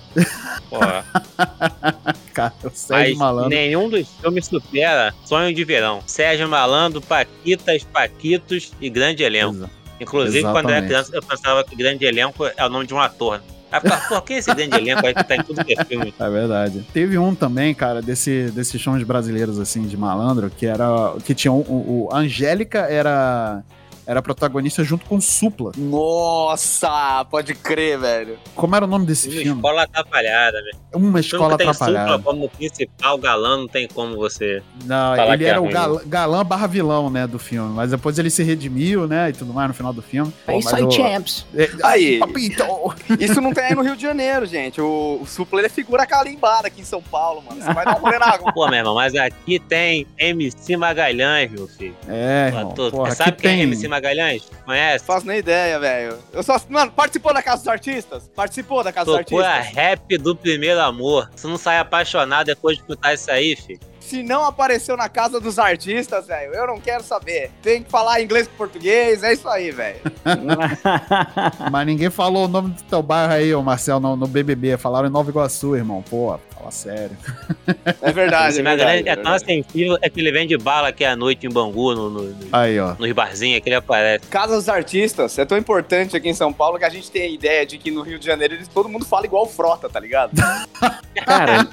[0.69, 1.03] Porra.
[2.37, 3.49] Cara, o Sérgio Mas Malandro.
[3.51, 6.01] nenhum dos filmes supera Sonho de Verão.
[6.07, 9.55] Sérgio Malandro, Paquitas, Paquitos e Grande Elenco.
[9.57, 10.87] Exa- Inclusive, quando eu era Exatamente.
[10.89, 13.41] criança, eu pensava que Grande Elenco é o nome de um ator.
[14.09, 16.15] Pô, quem é esse grande elenco aí que tá em tudo que é filme?
[16.19, 16.87] É verdade.
[16.95, 20.87] Teve um também, cara, desse, desses shows brasileiros, assim, de malandro, que era.
[21.25, 23.63] Que tinha um, o, o Angélica era.
[24.07, 25.73] Era protagonista junto com Supla.
[25.77, 28.39] Nossa, pode crer, velho.
[28.55, 29.57] Como era o nome desse Uma filme?
[29.61, 30.77] escola atrapalhada, velho.
[30.95, 32.13] Uma escola tem atrapalhada.
[32.17, 34.63] Supla como principal galã, não tem como você...
[34.85, 37.73] Não, Falar ele que é era o ruim, gal- galã barra vilão, né, do filme.
[37.75, 40.33] Mas depois ele se redimiu, né, e tudo mais no final do filme.
[40.47, 41.45] Pô, É isso aí, o- champs.
[41.55, 42.19] É, Aí.
[42.27, 42.65] Papito!
[43.19, 44.81] Isso não tem aí no Rio de Janeiro, gente.
[44.81, 47.61] O, o Supla ele é figura calimbada aqui em São Paulo, mano.
[47.61, 48.53] Você vai dar um rolê na água.
[48.53, 51.97] Pô, meu irmão, mas aqui tem MC Magalhães, meu filho.
[52.09, 52.73] É, irmão.
[52.73, 53.63] Tu- Porra, sabe quem é.
[53.65, 53.96] MC Magalhães?
[54.65, 55.01] Conhece?
[55.01, 56.19] Não faço nem ideia, velho.
[56.33, 56.61] Eu só.
[56.69, 58.31] Mano, participou da Casa dos Artistas?
[58.35, 59.77] Participou da Casa dos Tocou a Artistas?
[59.77, 61.31] rap do primeiro amor.
[61.35, 63.81] Você não sai apaixonado depois de escutar isso aí, filho?
[64.01, 67.51] Se não apareceu na Casa dos Artistas, velho, eu não quero saber.
[67.61, 69.99] Tem que falar inglês com português, é isso aí, velho.
[71.73, 74.77] Mas ninguém falou o nome do teu bairro aí, ô Marcel, no, no BBB.
[74.77, 76.05] Falaram em Nova Iguaçu, irmão.
[76.09, 77.17] Pô, fala sério.
[78.03, 79.09] É verdade, é verdade.
[79.09, 79.45] é é tão verdade.
[79.45, 82.79] sensível é que ele vende bala aqui à noite em Bangu, no, no, no, Aí,
[82.81, 82.95] ó.
[82.99, 84.27] nos barzinhos que ele aparece.
[84.27, 87.29] Casa dos Artistas é tão importante aqui em São Paulo que a gente tem a
[87.29, 90.01] ideia de que no Rio de Janeiro eles, todo mundo fala igual o Frota, tá
[90.01, 90.33] ligado?
[91.25, 91.67] Cara,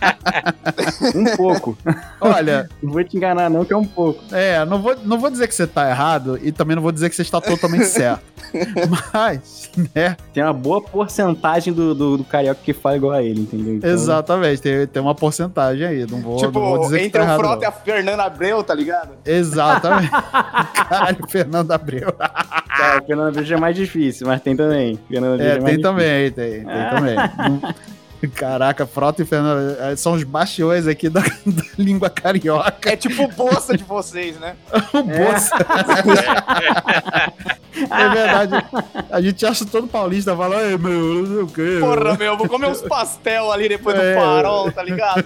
[1.15, 1.77] um pouco.
[2.19, 4.23] Olha, Não vou te enganar, não, que é um pouco.
[4.33, 7.09] é, não vou, não vou dizer que você tá errado e também não vou dizer
[7.09, 8.32] que você está totalmente certo.
[9.13, 13.41] Mas, né, Tem uma boa porcentagem do, do, do carioca que fala igual a ele,
[13.41, 13.75] entendeu?
[13.75, 16.05] Então, exatamente, tem, tem uma porcentagem aí.
[16.09, 17.39] Não vou, tipo, não vou dizer que entre tá o.
[17.39, 19.11] Frota e a Fernanda Abreu, tá ligado?
[19.25, 20.11] Exatamente.
[20.73, 22.11] Caralho, Fernando Abreu.
[22.17, 24.99] Cara, o Fernando Abreu já é mais difícil, mas tem também.
[25.09, 27.15] Fernando Abreu É, mais tem também, tem, tem também.
[27.15, 27.92] Não-
[28.35, 32.89] Caraca, Frota e Fernando eh, são os bastiões aqui da, da língua carioca.
[32.91, 34.55] É tipo bolsa de vocês, né?
[34.93, 35.55] O Bolsa.
[37.89, 38.65] É verdade.
[39.09, 41.77] A gente acha todo paulista fala, ai meu, não sei o quê.
[41.79, 44.13] Porra, meu, vou comer uns pastel ali depois É.
[44.13, 45.25] do farol, tá ligado?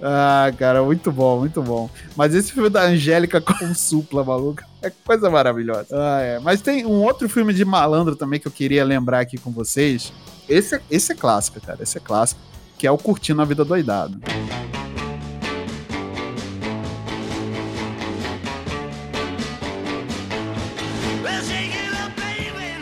[0.00, 1.90] Ah, cara, muito bom, muito bom.
[2.16, 5.88] Mas esse filme da Angélica com supla, maluco, é coisa maravilhosa.
[5.92, 6.38] Ah, é.
[6.38, 10.12] Mas tem um outro filme de malandro também que eu queria lembrar aqui com vocês.
[10.50, 12.40] Esse é, esse é clássico, cara, esse é clássico.
[12.76, 14.18] Que é o Curtindo a Vida Doidado.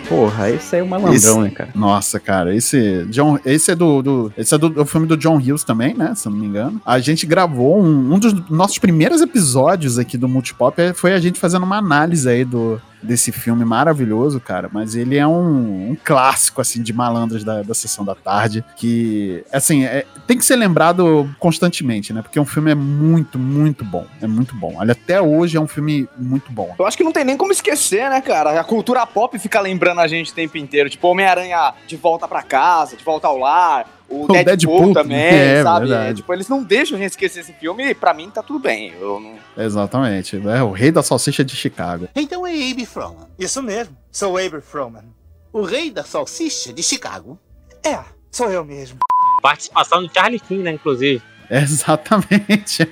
[0.08, 1.70] Porra, esse aí é o malandrão, Esse- né, cara?
[1.74, 5.36] Nossa, cara, esse John, esse é do, do- esse é do, do filme do John
[5.36, 6.14] Hughes também, né?
[6.14, 6.80] Se eu não me engano.
[6.86, 11.18] A gente gravou um, um dos nossos primeiros episódios aqui do Multipop é- foi a
[11.20, 14.68] gente fazendo uma análise aí do desse filme maravilhoso, cara.
[14.72, 19.44] Mas ele é um, um clássico assim de malandros da, da sessão da tarde que
[19.52, 22.22] assim é- tem que ser lembrado constantemente, né?
[22.22, 24.74] Porque o filme é muito, muito bom, é muito bom.
[24.76, 26.74] Olha, até hoje é um filme muito bom.
[26.78, 28.60] Eu acho que não tem nem como esquecer, né, cara?
[28.60, 30.90] A cultura pop fica lembrando a gente o tempo inteiro.
[30.90, 33.86] Tipo, Homem-Aranha de volta pra casa, de volta ao lar.
[34.08, 35.86] O, O Deadpool, Deadpool também, é, sabe?
[35.86, 36.16] verdade.
[36.16, 38.92] Tipo, eles não deixam a gente esquecer esse filme e pra mim tá tudo bem.
[38.98, 39.34] Eu não...
[39.62, 40.40] Exatamente.
[40.48, 42.08] É o rei da salsicha de Chicago.
[42.16, 43.26] Então é Abe Froman.
[43.38, 45.04] Isso mesmo, sou Abe Froman.
[45.52, 47.38] O rei da salsicha de Chicago.
[47.84, 47.98] É,
[48.30, 48.98] sou eu mesmo.
[49.42, 51.22] Participação do Charlie Sheen, né, inclusive.
[51.50, 52.88] Exatamente.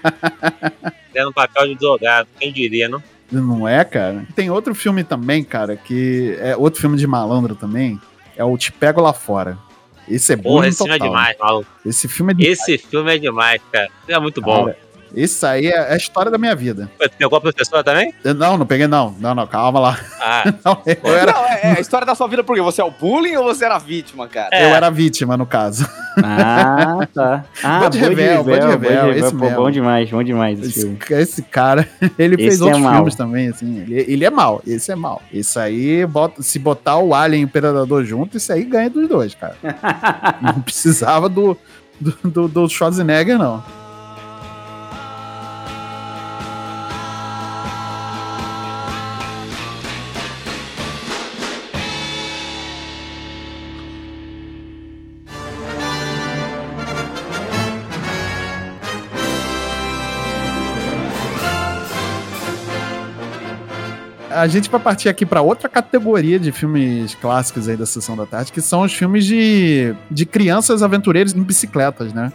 [1.12, 3.02] Tendo papel de drogado, quem diria, não?
[3.31, 4.26] Não é, cara?
[4.37, 8.00] Tem outro filme também, cara, que é outro filme de malandro também.
[8.37, 9.59] É o Te Pego Lá Fora.
[10.09, 11.71] Esse é bom Porra, esse filme é demais, maluco.
[11.85, 12.47] Esse filme é de...
[12.47, 13.88] Esse filme é demais, cara.
[14.07, 14.66] É muito bom.
[14.66, 14.79] Cara,
[15.16, 16.90] Esse aí é a história da minha vida.
[17.00, 18.12] Tu pegou a professora também?
[18.22, 19.14] Eu- Não, não peguei não.
[19.18, 19.98] Não, não, calma lá.
[20.20, 22.85] Ah, Não, eu, era, Não, é, é a história da sua vida porque você é
[22.85, 24.50] o bullying ou você era vítima, cara?
[24.52, 24.64] É.
[24.64, 25.88] eu era vítima, no caso.
[26.22, 27.44] Ah, tá.
[27.64, 29.57] Ah, Bom de Revel, Boi de Revel, esse Pô, mesmo.
[29.57, 30.98] bom demais, bom demais esse Esse, filme.
[31.11, 32.94] esse cara, ele fez Esse é outros mau.
[32.94, 33.79] filmes também, assim.
[33.81, 35.22] Ele, ele é mal, esse é mal.
[35.33, 39.09] Esse aí, bota- se botar o Alien e o Predador junto, esse aí ganha dos
[39.09, 39.57] dois, cara.
[40.42, 41.57] Não precisava do,
[42.00, 43.62] do, do, do Schwarzenegger, não.
[64.37, 68.27] A gente vai partir aqui para outra categoria de filmes clássicos aí da Sessão da
[68.27, 72.33] Tarde, que são os filmes de, de crianças aventureiros em bicicletas, né?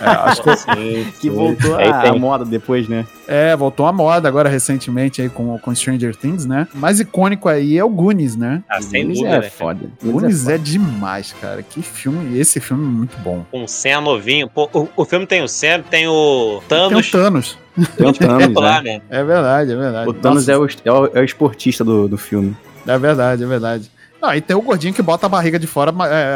[0.00, 1.06] É, acho que sim.
[1.20, 2.18] Que voltou Aí à tem.
[2.20, 3.04] moda depois, né?
[3.26, 6.68] é, voltou à moda agora recentemente aí com, com Stranger Things, né?
[6.74, 8.62] Mais icônico aí é o Goonies, né?
[8.68, 9.50] Ah, sem Goonies dúvida, é né?
[9.50, 9.90] foda.
[10.04, 10.54] Goonies foda.
[10.54, 11.62] é demais, cara.
[11.62, 13.44] Que filme, esse filme é muito bom.
[13.50, 14.48] Com o Senna novinho.
[14.48, 17.08] Pô, o, o filme tem o Senna, tem o Tem Thanos.
[17.08, 17.58] o Thanos.
[17.96, 18.94] Tem o Thanos, Tempo lá, né?
[18.94, 19.02] né?
[19.10, 20.08] É verdade, é verdade.
[20.10, 22.56] O Thanos é o, é, o, é o esportista do, do filme.
[22.86, 23.90] É verdade, é verdade.
[24.20, 25.92] Não, e tem o gordinho que bota a barriga de fora,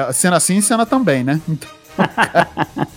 [0.09, 1.41] é, cena assim e cena também, né?
[1.49, 1.69] Então,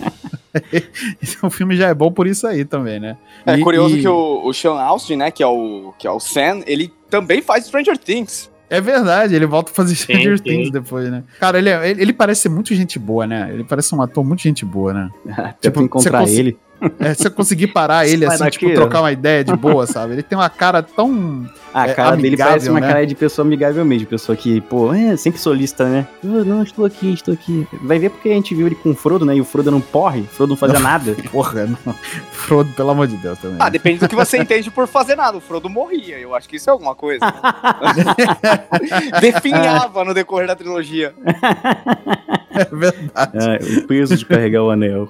[1.22, 3.16] Então o filme já é bom por isso aí também, né?
[3.46, 6.10] É E- curioso e- que o, o Sean Austin, né, que é o, que é
[6.10, 8.50] o Sam, ele também faz Stranger Things.
[8.70, 10.44] É verdade, ele volta a fazer Stranger sim.
[10.44, 11.22] Things depois, né?
[11.40, 13.48] Cara, ele, é- ele, ele parece ser muito gente boa, né?
[13.52, 15.10] Ele parece um ator muito gente boa, né?
[15.36, 16.58] Até Tipo, encontrar você cons- ele.
[17.00, 20.12] É, se eu conseguir parar ele, assim, daqui, tipo, trocar uma ideia de boa, sabe?
[20.14, 21.48] Ele tem uma cara tão.
[21.74, 22.88] A É cara dele amigável, parece uma né?
[22.88, 26.06] cara de pessoa amigável mesmo, pessoa que, pô, é sempre solista, né?
[26.24, 27.66] "Ah, não, estou aqui, estou aqui.
[27.82, 29.36] Vai ver porque a gente viu ele com o Frodo, né?
[29.36, 31.14] E o Frodo não porre, o Frodo não fazia nada.
[31.30, 31.94] Porra, não.
[32.32, 33.58] Frodo, pelo amor de Deus também.
[33.60, 35.36] Ah, depende do que você entende por fazer nada.
[35.36, 37.20] O Frodo morria, eu acho que isso é alguma coisa.
[39.20, 41.12] Definhava no decorrer da trilogia.
[42.50, 43.10] É verdade.
[43.14, 45.08] Ah, o peso de carregar o anel.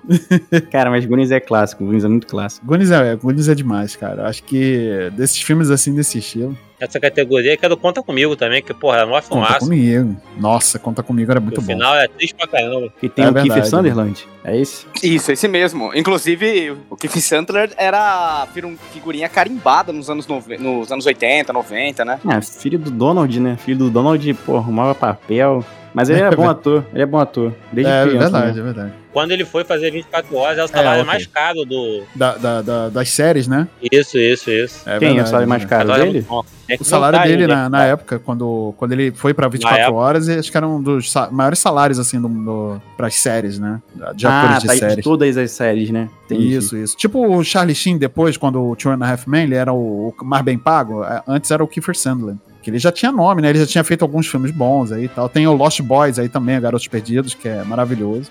[0.70, 2.66] Cara, mas Goonies é clássico, Goonies é muito clássico.
[2.66, 4.26] Goonies é, Goonies é demais, cara.
[4.28, 6.56] Acho que desses filmes assim, desse estilo.
[6.80, 9.58] Essa categoria que é do Conta Comigo também, que, porra, é mó Conta filmaço.
[9.60, 10.16] comigo.
[10.38, 11.66] Nossa, conta comigo era muito o bom.
[11.72, 12.92] final é triste pra caramba.
[13.02, 14.86] E tem É o Kiefer verdade, Sunderland, é esse?
[15.02, 15.90] Isso, esse mesmo.
[15.92, 18.46] Inclusive, o Keith Sandler era
[18.92, 22.20] figurinha carimbada nos anos, nove- nos anos 80, 90, né?
[22.24, 23.56] Ah, filho do Donald, né?
[23.56, 25.64] Filho do Donald, pô, arrumava papel.
[25.94, 27.52] Mas ele é bom ator, ele é bom ator.
[27.72, 28.18] Desde É criança.
[28.30, 28.60] verdade, né?
[28.60, 28.92] é verdade.
[29.10, 31.04] Quando ele foi fazer 24 horas, é o salário ok.
[31.06, 32.02] mais caro do.
[32.14, 33.66] Da, da- da- das séries, né?
[33.90, 34.88] Isso, isso, isso.
[34.88, 35.68] É Quem é o verdade, salário mais né?
[35.68, 36.26] caro é dele?
[36.68, 37.54] É O salário não tá dele ainda.
[37.56, 39.96] na, na época, quando, quando ele foi pra 24 época.
[39.96, 43.80] horas, acho que era um dos maiores salários, assim, do, do, pras séries, né?
[44.14, 45.04] De atores Ah, de tá de séries.
[45.04, 46.08] todas as séries, né?
[46.26, 46.54] Entendi.
[46.54, 46.96] Isso, isso.
[46.96, 50.14] Tipo o Charlie Sheen depois, quando o Two and a Half Men, ele era o,
[50.20, 52.36] o mais bem pago, é, antes era o Kiefer Sandler.
[52.68, 53.48] Que ele já tinha nome, né?
[53.48, 55.26] Ele já tinha feito alguns filmes bons aí e tal.
[55.26, 58.30] Tem o Lost Boys aí também, Garotos Perdidos, que é maravilhoso.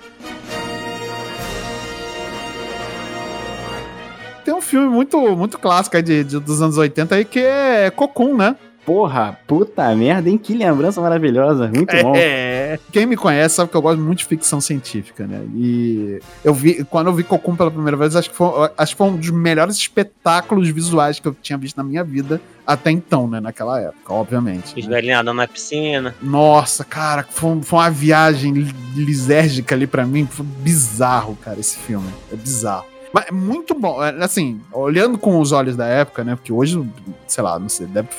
[4.45, 7.89] Tem um filme muito, muito clássico aí de, de- dos anos 80 aí que é
[7.89, 8.55] Cocoon, né?
[8.87, 10.37] Porra, puta merda, hein?
[10.37, 11.67] Que lembrança maravilhosa.
[11.67, 12.13] Muito bom.
[12.15, 12.79] É.
[12.89, 15.41] Quem me conhece sabe que eu gosto muito de ficção científica, né?
[15.53, 18.97] E eu vi, quando eu vi Cocoon pela primeira vez, acho que foi, acho que
[18.97, 23.27] foi um dos melhores espetáculos visuais que eu tinha visto na minha vida até então,
[23.27, 23.41] né?
[23.41, 24.79] Naquela época, obviamente.
[24.79, 24.95] Os né?
[24.95, 26.15] velhinhos andando na piscina.
[26.21, 30.25] Nossa, cara, foi, foi uma viagem li- lisérgica ali pra mim.
[30.31, 32.07] Foi bizarro, cara, esse filme.
[32.31, 32.85] É bizarro.
[33.13, 34.03] Mas é muito bom.
[34.03, 36.35] é, Assim, olhando com os olhos da época, né?
[36.35, 36.83] Porque hoje,
[37.27, 38.09] sei lá, não sei, deve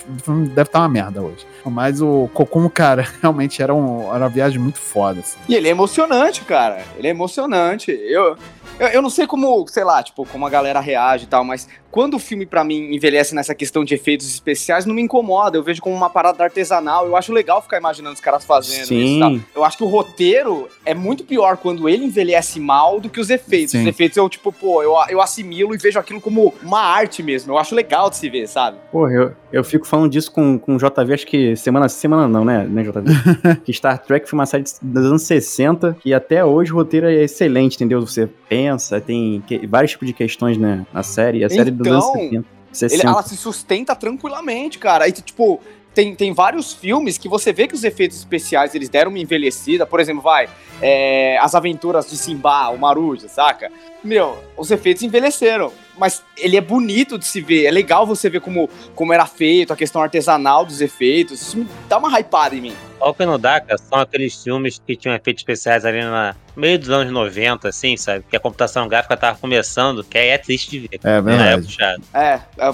[0.62, 1.46] estar uma merda hoje.
[1.64, 5.20] Mas o Cocum, cara, realmente era, um, era uma viagem muito foda.
[5.20, 5.38] Assim.
[5.48, 6.82] E ele é emocionante, cara.
[6.96, 7.90] Ele é emocionante.
[7.90, 8.36] Eu,
[8.78, 11.68] eu, eu não sei como, sei lá, tipo, como a galera reage e tal, mas
[11.90, 15.56] quando o filme, pra mim, envelhece nessa questão de efeitos especiais, não me incomoda.
[15.56, 17.06] Eu vejo como uma parada artesanal.
[17.06, 18.94] Eu acho legal ficar imaginando os caras fazendo isso.
[18.94, 19.30] e tal.
[19.30, 19.44] Sim.
[19.54, 23.30] Eu acho que o roteiro é muito pior quando ele envelhece mal do que os
[23.30, 23.72] efeitos.
[23.72, 23.82] Sim.
[23.82, 27.52] Os efeitos eu, tipo, pô, eu, eu assimilo e vejo aquilo como uma arte mesmo.
[27.52, 28.76] Eu acho legal de se ver, sabe?
[28.92, 32.44] Porra, eu, eu fico falando disso com, com o JV, acho que semana semana não,
[32.44, 33.60] né, né JV?
[33.64, 37.14] que Star Trek foi uma série dos anos 60, que até hoje o roteiro é
[37.24, 38.00] excelente, entendeu?
[38.02, 38.67] Você pensa,
[39.04, 42.36] tem que- vários tipos de questões né, na série, a série dos Então, anos 70.
[42.36, 43.08] Ele, 60.
[43.08, 45.04] ela se sustenta tranquilamente, cara.
[45.04, 45.60] Aí, tipo,
[45.94, 49.86] tem, tem vários filmes que você vê que os efeitos especiais eles deram uma envelhecida.
[49.86, 50.48] Por exemplo, vai,
[50.82, 53.70] é, As Aventuras de Simba, o Maruja, saca?
[54.04, 55.72] Meu, os efeitos envelheceram.
[55.98, 57.66] Mas ele é bonito de se ver.
[57.66, 61.40] É legal você ver como, como era feito, a questão artesanal dos efeitos.
[61.40, 62.74] Isso me dá uma hypada em mim.
[62.98, 66.34] Só o que não dá, cara, são aqueles filmes que tinham efeitos especiais ali na
[66.58, 68.24] meio dos anos 90, assim, sabe?
[68.28, 71.00] Que a computação gráfica tava começando, que aí é triste de ver.
[71.04, 71.62] É Na verdade.
[71.62, 72.02] puxado.
[72.12, 72.72] É, a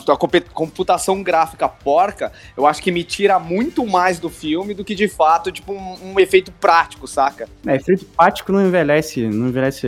[0.52, 5.06] computação gráfica porca, eu acho que me tira muito mais do filme do que de
[5.06, 7.46] fato, tipo, um, um efeito prático, saca?
[7.66, 9.86] É, efeito prático não envelhece, não envelhece,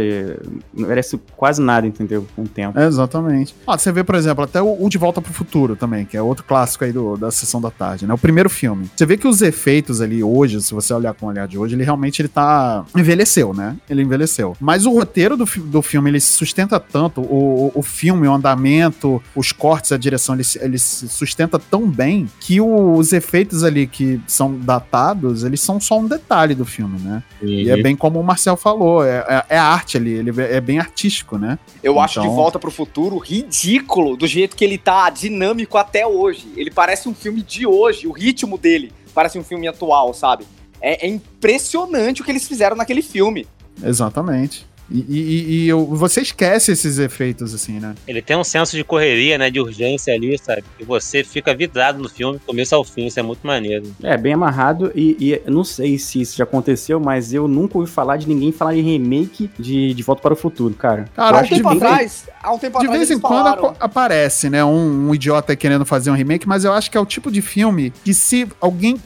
[0.75, 2.27] não envelhece quase nada, entendeu?
[2.37, 2.79] Com o tempo.
[2.79, 3.25] É, exatamente.
[3.66, 6.22] Ó, você vê, por exemplo, até o, o De Volta pro Futuro também, que é
[6.22, 8.14] outro clássico aí do- da sessão da tarde, né?
[8.14, 8.90] O primeiro filme.
[8.94, 11.74] Você vê que os efeitos ali hoje, se você olhar com o olhar de hoje,
[11.74, 12.84] ele realmente ele tá.
[12.96, 13.76] envelheceu, né?
[13.88, 14.56] Ele envelheceu.
[14.60, 19.22] Mas o roteiro do, do filme, ele se sustenta tanto, o, o, filme, o andamento,
[19.34, 23.86] os cortes, a direção, ele, se- ele se sustenta tão bem que os efeitos ali
[23.86, 27.22] que são datados, eles são só um detalhe do filme, né?
[27.42, 30.78] E é bem como o Marcel falou, é, é, é arte ali, ele é bem
[30.78, 31.58] artístico, né?
[31.82, 36.07] Eu acho De Então- Volta pro Futuro ridículo do jeito que ele tá dinâmico até
[36.07, 36.52] hoje.
[36.57, 40.46] Ele parece um filme de hoje, o ritmo dele parece um filme atual, sabe?
[40.79, 43.46] É, é impressionante o que eles fizeram naquele filme.
[43.83, 44.66] Exatamente.
[44.90, 47.94] E, e- e- eu- você esquece esses efeitos, assim, né?
[48.07, 49.51] Ele tem um senso de correria, né?
[49.51, 50.62] De urgência ali, sabe?
[50.79, 53.85] E você fica vidrado no filme, do começo ao fim, isso é muito maneiro.
[54.03, 57.79] É, bem amarrado e, e eu não sei se isso já aconteceu, mas eu nunca
[57.79, 61.07] ouvi falar de ninguém falar em remake de, de Volta para o Futuro, cara.
[61.16, 63.75] Cara, há um tempo de- atrás, há um tempo De atrás vez em quando falaram.
[63.81, 64.64] aparece, né?
[64.64, 67.42] Um, um idiota querendo fazer um remake, mas eu acho que é o tipo de
[67.42, 68.96] filme que se alguém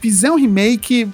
[0.00, 1.08] fizer um remake,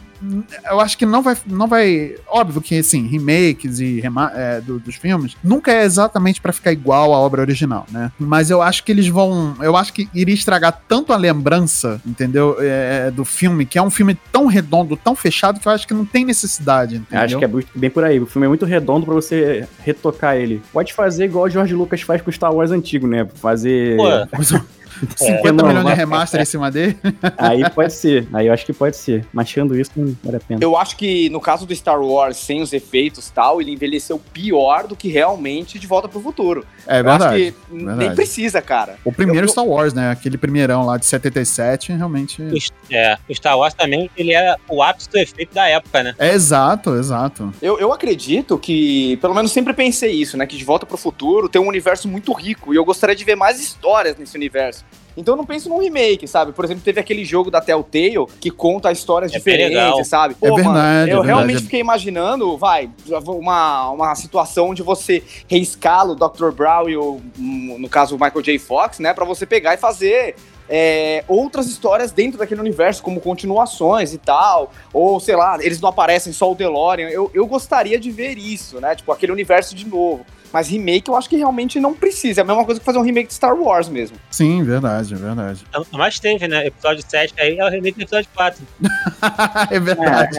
[0.71, 2.15] eu acho que não vai, não vai.
[2.29, 6.73] Óbvio que, assim, remakes e rema, é, do- dos filmes nunca é exatamente pra ficar
[6.73, 8.11] igual à obra original, né?
[8.19, 9.57] Mas eu acho que eles vão.
[9.61, 12.57] Eu acho que iria estragar tanto a lembrança, entendeu?
[12.61, 15.95] É, do filme, que é um filme tão redondo, tão fechado, que eu acho que
[15.95, 17.25] não tem necessidade, entendeu?
[17.25, 18.19] Acho que é bem por aí.
[18.21, 20.63] O filme é muito redondo pra você retocar ele.
[20.73, 23.27] Pode fazer igual o George Lucas faz com o Star Wars antigo, né?
[23.37, 23.97] Fazer.
[23.97, 24.05] Pô,
[25.17, 26.97] 50 não, milhões de remaster em cima dele.
[27.37, 28.27] Aí pode ser.
[28.33, 29.27] Aí eu acho que pode ser.
[29.33, 30.61] Mas tirando isso, não vale a pena.
[30.63, 34.19] Eu acho que no caso do Star Wars, sem os efeitos e tal, ele envelheceu
[34.33, 36.65] pior do que realmente de volta pro futuro.
[36.87, 37.55] É Eu acho verdade.
[37.69, 37.99] que verdade.
[37.99, 38.97] nem precisa, cara.
[39.05, 40.11] O primeiro Eu- Star Wars, né?
[40.11, 42.43] Aquele primeirão lá de 77, realmente.
[42.91, 46.15] é, o Star Wars também, ele era o ápice do efeito da época, né?
[46.19, 47.53] É exato, exato.
[47.61, 50.47] Eu, eu acredito que, pelo menos sempre pensei isso, né?
[50.47, 53.35] Que de volta pro futuro tem um universo muito rico e eu gostaria de ver
[53.37, 54.85] mais histórias nesse universo.
[55.17, 56.53] Então eu não penso num remake, sabe?
[56.53, 59.69] Por exemplo, teve aquele jogo da Telltale que conta histórias É bem legal.
[59.71, 60.37] diferentes, sabe?
[60.43, 61.65] É verdade, eu é realmente verdade.
[61.65, 62.91] fiquei imaginando, vai,
[63.27, 66.51] uma, uma situação onde você reescala o Dr.
[66.51, 68.59] Brown e o, hum, no caso, o Michael J.
[68.59, 69.15] Fox, né?
[69.15, 70.35] Pra você pegar e fazer
[70.69, 74.73] é, outras histórias dentro daquele universo, como continuações e tal.
[74.93, 77.09] Ou, sei lá, eles não aparecem só o DeLorean.
[77.09, 78.95] Eu, eu gostaria de ver isso, né?
[78.95, 80.25] Tipo, aquele universo de novo.
[80.55, 82.41] Mas remake eu acho que realmente não precisa.
[82.41, 84.17] É a mesma coisa que fazer um remake de Star Wars mesmo.
[84.31, 85.65] Sim, verdade, é verdade.
[85.69, 86.69] Então, Mas teve, né?
[86.69, 88.63] Episódio 7 aí é o remake do episódio 4.
[89.73, 90.39] é verdade.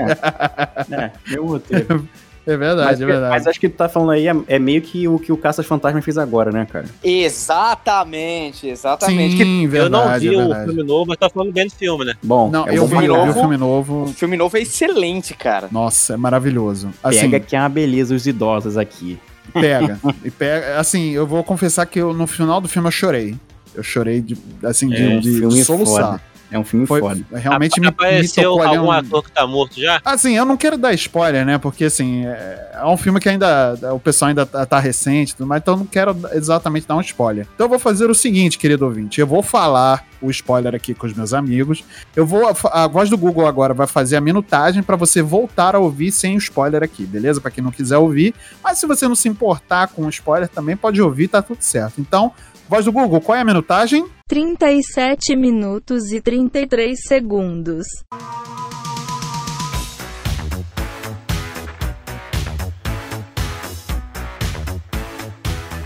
[0.89, 2.07] É, meu roteiro.
[2.47, 3.29] É verdade, mas, é verdade.
[3.31, 5.65] mas acho que tu tá falando aí é, é meio que o que o Caças
[5.65, 6.85] Fantasmas fez agora, né, cara?
[7.03, 9.35] Exatamente, exatamente.
[9.35, 11.73] Que Sim, eu verdade, não vi é o filme novo, mas tô falando bem do
[11.73, 12.13] filme, né?
[12.23, 14.13] Bom, Não, é eu vi, pra eu vi o filme o novo.
[14.15, 15.67] filme novo é excelente, cara.
[15.71, 16.91] Nossa, é maravilhoso.
[17.03, 19.19] Assim, Pega que é uma beleza os idosos aqui.
[19.53, 19.99] Pega.
[20.23, 20.79] e pega.
[20.79, 23.35] Assim, eu vou confessar que eu, no final do filme eu chorei.
[23.73, 26.05] Eu chorei de, assim, de, É um de filme soluçar.
[26.05, 26.21] foda.
[26.51, 27.19] É um filme Foi, foda.
[27.33, 28.91] realmente me, me Apareceu ali algum um...
[28.91, 29.99] ator que tá morto já?
[30.05, 31.57] Assim, eu não quero dar spoiler, né?
[31.57, 33.75] Porque, assim, é, é um filme que ainda.
[33.93, 37.47] O pessoal ainda tá, tá recente, mais, então eu não quero exatamente dar um spoiler.
[37.55, 41.07] Então eu vou fazer o seguinte, querido ouvinte: eu vou falar o spoiler aqui com
[41.07, 41.83] os meus amigos.
[42.15, 42.53] Eu vou.
[42.71, 46.35] A voz do Google agora vai fazer a minutagem pra você voltar a ouvir sem
[46.35, 47.41] o spoiler aqui, beleza?
[47.41, 48.33] Pra quem não quiser ouvir.
[48.63, 51.99] Mas se você não se importar com o spoiler também, pode ouvir, tá tudo certo.
[51.99, 52.31] Então,
[52.67, 54.05] voz do Google, qual é a minutagem?
[54.27, 57.85] 37 minutos e 33 segundos.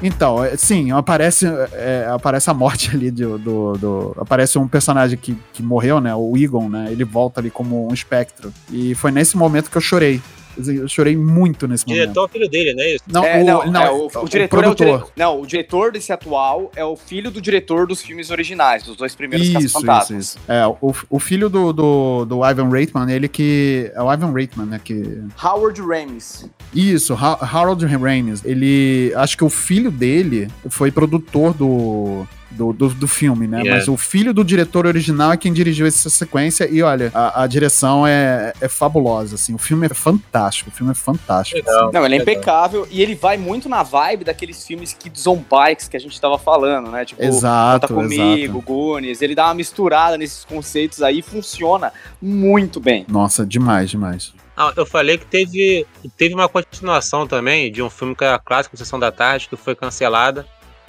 [0.01, 5.17] Então, é, sim, aparece, é, aparece a morte ali do, do, do- Aparece um personagem
[5.17, 6.15] que, que morreu, né?
[6.15, 6.87] O Egon, né?
[6.89, 8.53] Ele volta ali como um espectro.
[8.71, 10.21] E foi nesse momento que eu chorei.
[10.67, 12.01] Eu chorei muito nesse O momento.
[12.03, 13.03] diretor é o filho dele, não é isso?
[13.07, 14.87] Não, É, o, não, não, é, o, o diretor é o produtor.
[14.87, 15.11] diretor.
[15.15, 19.15] Não, o diretor desse atual é o filho do diretor dos filmes originais, dos dois
[19.15, 20.25] primeiros Isso, isso, Caça-Fantasmas.
[20.25, 20.39] isso.
[20.47, 23.91] É, o, o filho do, do, do Ivan Reitman, ele que.
[23.93, 24.81] É o Ivan Reitman, né?
[24.83, 25.21] Que.
[25.43, 26.49] Howard Ramis.
[26.73, 28.43] Isso, Ha- Harold Ramis.
[28.45, 29.11] Ele.
[29.15, 32.27] Acho que o filho dele foi produtor do.
[32.51, 33.59] Do, do, do filme, né?
[33.59, 33.77] Yeah.
[33.77, 36.67] Mas o filho do diretor original é quem dirigiu essa sequência.
[36.69, 39.53] E olha, a, a direção é, é fabulosa, assim.
[39.53, 40.69] O filme é fantástico.
[40.69, 41.57] O filme é fantástico.
[41.57, 41.91] Legal.
[41.93, 42.33] Não, ele é Legal.
[42.33, 46.19] impecável e ele vai muito na vibe daqueles filmes Kids on Bikes que a gente
[46.19, 47.05] tava falando, né?
[47.05, 48.61] Tipo, Exato, Conta Comigo, exato.
[48.61, 49.21] Goonies.
[49.21, 53.05] Ele dá uma misturada nesses conceitos aí e funciona muito bem.
[53.07, 54.33] Nossa, demais, demais.
[54.57, 55.85] Ah, eu falei que teve,
[56.17, 59.75] teve uma continuação também de um filme que era clássico, Sessão da Tarde, que foi
[59.75, 60.45] cancelada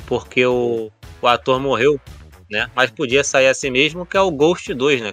[0.06, 0.90] porque o,
[1.20, 2.00] o ator morreu,
[2.50, 2.68] né?
[2.74, 5.12] Mas podia sair assim mesmo, que é o Ghost 2, né?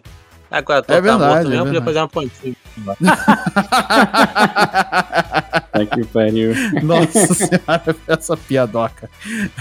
[0.50, 1.86] Agora o ator É verdade, tá morto é mesmo, podia verdade.
[1.86, 2.56] fazer uma pontinha.
[5.86, 6.54] Que pariu.
[6.84, 9.10] Nossa senhora, essa piadoca.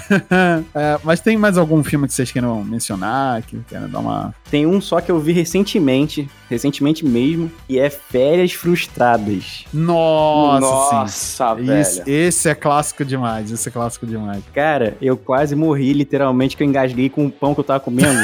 [0.74, 3.42] É, mas tem mais algum filme que vocês queiram mencionar?
[3.42, 4.34] Que queiram dar uma.
[4.50, 9.64] Tem um só que eu vi recentemente, recentemente mesmo, e é Férias Frustradas.
[9.72, 10.94] Nossa, sim.
[10.96, 11.80] Nossa, velho.
[11.80, 14.42] Esse, esse é clássico demais, esse é clássico demais.
[14.52, 18.20] Cara, eu quase morri, literalmente, que eu engasguei com o pão que eu tava comendo.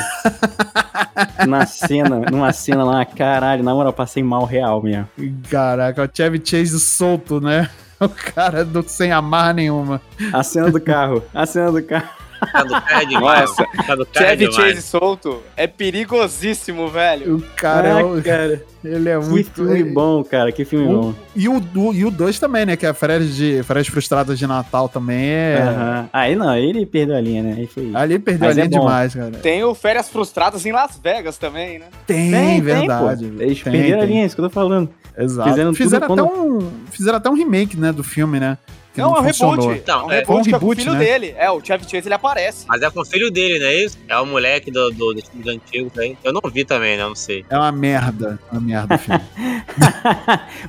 [1.47, 5.09] na cena, numa cena lá, caralho, na moral, eu passei mal real mesmo.
[5.49, 7.69] Caraca, o Chevy Chase solto, né?
[8.05, 10.03] O cara do, sem amarra nenhuma.
[10.33, 12.22] A cena do carro, a cena do carro.
[12.53, 13.51] Tá é demais.
[13.51, 13.65] Nossa,
[14.13, 14.53] Tá é Chevy.
[14.53, 17.37] Chase solto é perigosíssimo, velho.
[17.37, 19.53] O cara, é o- Ah, cara, ele é que muito.
[19.55, 21.15] filme bom, cara, que filme Um- bom.
[21.35, 22.77] E o 2 e o dois também, né?
[22.77, 25.59] Que é Férias, de, Férias Frustradas de Natal também é.
[25.63, 26.09] Aham.
[26.13, 27.55] Aí não, ele perdeu a linha, né?
[27.59, 27.91] Aí foi.
[27.95, 28.85] Ali perdeu Mas a é linha bom.
[28.87, 29.31] demais, cara.
[29.33, 31.87] Tem o Férias Frustradas em Las Vegas também, né?
[32.07, 32.65] Tem, pô.
[32.67, 33.33] verdade.
[33.39, 34.09] Eles Tem, perderam a tem.
[34.11, 34.89] linha, é isso que eu tô falando.
[35.17, 35.49] Exato.
[35.51, 38.57] Fizeram tudo fizeram, até quando- um, fizeram até um remake, né, do filme, né?
[38.93, 39.69] Que não, não, é um funcionou.
[39.69, 39.79] reboot.
[39.81, 40.99] Então, é um é- reboot um é o reboot, filho né?
[40.99, 41.35] dele.
[41.39, 42.67] É, o Chevy Chase ele aparece.
[42.69, 43.99] Mas é com o filho dele, não é isso?
[44.09, 46.17] É o moleque do, do, dos filmes antigos aí.
[46.23, 47.03] Eu não vi também, né?
[47.03, 47.45] Eu não sei.
[47.49, 48.39] É uma merda.
[48.51, 49.23] É uma merda o filme.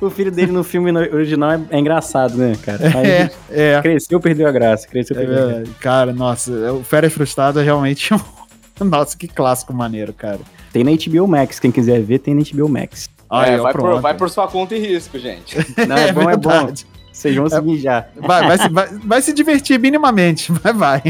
[0.00, 2.80] o filho dele no filme original é, é engraçado, né, cara?
[2.98, 3.82] Aí é, é.
[3.82, 4.88] Cresceu, perdeu a graça.
[4.88, 5.54] Cresceu, É perdeu a graça.
[5.56, 5.76] verdade.
[5.80, 8.20] Cara, nossa, o Férias Frustradas é realmente um.
[8.84, 10.40] Nossa, que clássico maneiro, cara.
[10.72, 13.08] Tem na HBO Max, quem quiser ver, tem na HBO Max.
[13.30, 14.00] Aí, é, vai, por, pronto.
[14.00, 15.56] vai por sua conta e risco, gente.
[15.86, 16.72] Não, é, bom, é bom.
[17.14, 18.06] Vocês vão seguir já.
[18.16, 21.00] Vai, vai, se, vai, vai se divertir minimamente, mas vai.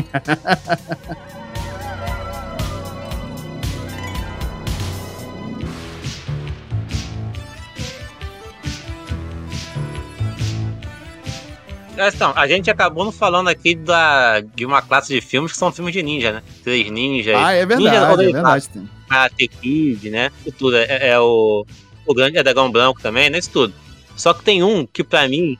[11.96, 15.70] Então, a gente acabou não falando aqui da, de uma classe de filmes que são
[15.70, 16.42] filmes de ninja, né?
[16.64, 17.36] Três ninjas.
[17.36, 18.68] Ah, é Ninja verdade, é Orei- verdade.
[19.08, 20.30] Karate Kid, né?
[20.44, 20.76] E tudo.
[20.76, 21.64] É, é o,
[22.04, 23.38] o Grande Dragão Branco também, né?
[23.38, 23.72] Isso tudo.
[24.16, 25.56] Só que tem um que pra mim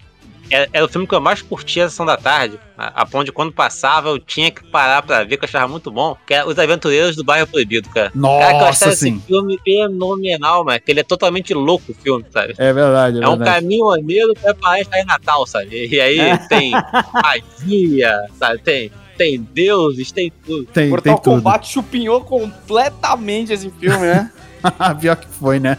[0.51, 2.59] é- era o filme que eu mais curtia a sessão da tarde.
[2.77, 5.69] A, a ponto de quando passava eu tinha que parar pra ver, que eu achava
[5.69, 6.17] muito bom.
[6.27, 8.11] Que é Os Aventureiros do Bairro Proibido, cara.
[8.11, 8.21] Cara, que eu
[8.59, 9.23] Nossa, achava esse sim.
[9.27, 10.81] filme fenomenal, mano.
[10.81, 12.55] Que ele é totalmente louco o filme, sabe?
[12.59, 13.61] É verdade, é, É um verdade.
[13.63, 15.87] caminhoneiro pra palestra em Natal, sabe?
[15.89, 16.73] E aí tem
[17.13, 18.59] magia, sabe?
[18.61, 20.65] Tem, tem deuses, tem tudo.
[20.67, 21.35] Tem, tem Mortal tudo.
[21.37, 24.31] Kombat chupinhou completamente esse filme, né?
[25.01, 25.77] Pior que foi, né?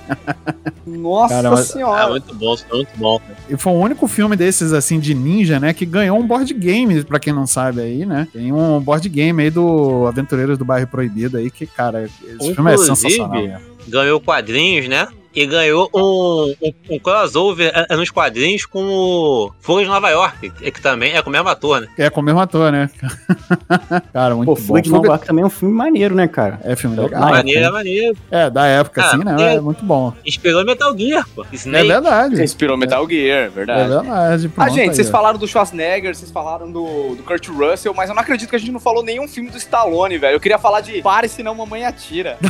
[0.85, 2.09] Nossa Cara, mas- É senhora.
[2.09, 3.19] muito bom, é muito bom.
[3.19, 3.35] Cara.
[3.49, 5.73] E foi o único filme desses, assim, de ninja, né?
[5.73, 8.27] Que ganhou um board game, pra quem não sabe aí, né?
[8.31, 12.71] Tem um board game aí do Aventureiros do Bairro Proibido aí, que, cara, esse filme
[12.71, 13.43] é Inclusive, sensacional.
[13.43, 13.61] né?
[13.87, 15.07] Ganhou quadrinhos, né?
[15.35, 20.09] E ganhou um, um, um crossover é, é, nos quadrinhos com o Fogo de Nova
[20.09, 21.87] York, que, que também é com o mesmo ator, né?
[21.97, 22.89] É com o mesmo ator, né?
[24.13, 24.61] cara, muito Pô, bom.
[24.61, 26.59] Fuga de Nova York também é um filme maneiro, né, cara?
[26.63, 27.21] É filme Ah, legal.
[27.29, 27.69] maneiro, é é.
[27.71, 28.17] maneiro.
[28.31, 29.35] É, da época, Ah, assim, né?
[29.39, 30.13] é- É muito bom.
[30.25, 31.43] Inspirou Metal Gear, pô.
[31.43, 31.87] É Snake.
[31.87, 32.41] verdade.
[32.41, 33.89] Inspirou Metal Gear, É verdade.
[33.89, 34.47] verdade.
[34.47, 38.09] Ah, pronto gente, aí, vocês falaram do Schwarzenegger, vocês falaram do, do Kurt Russell, mas
[38.09, 40.35] eu não acredito que a gente não falou nenhum filme do Stallone, velho.
[40.35, 42.37] Eu queria falar de Pare Senão Mamãe Atira.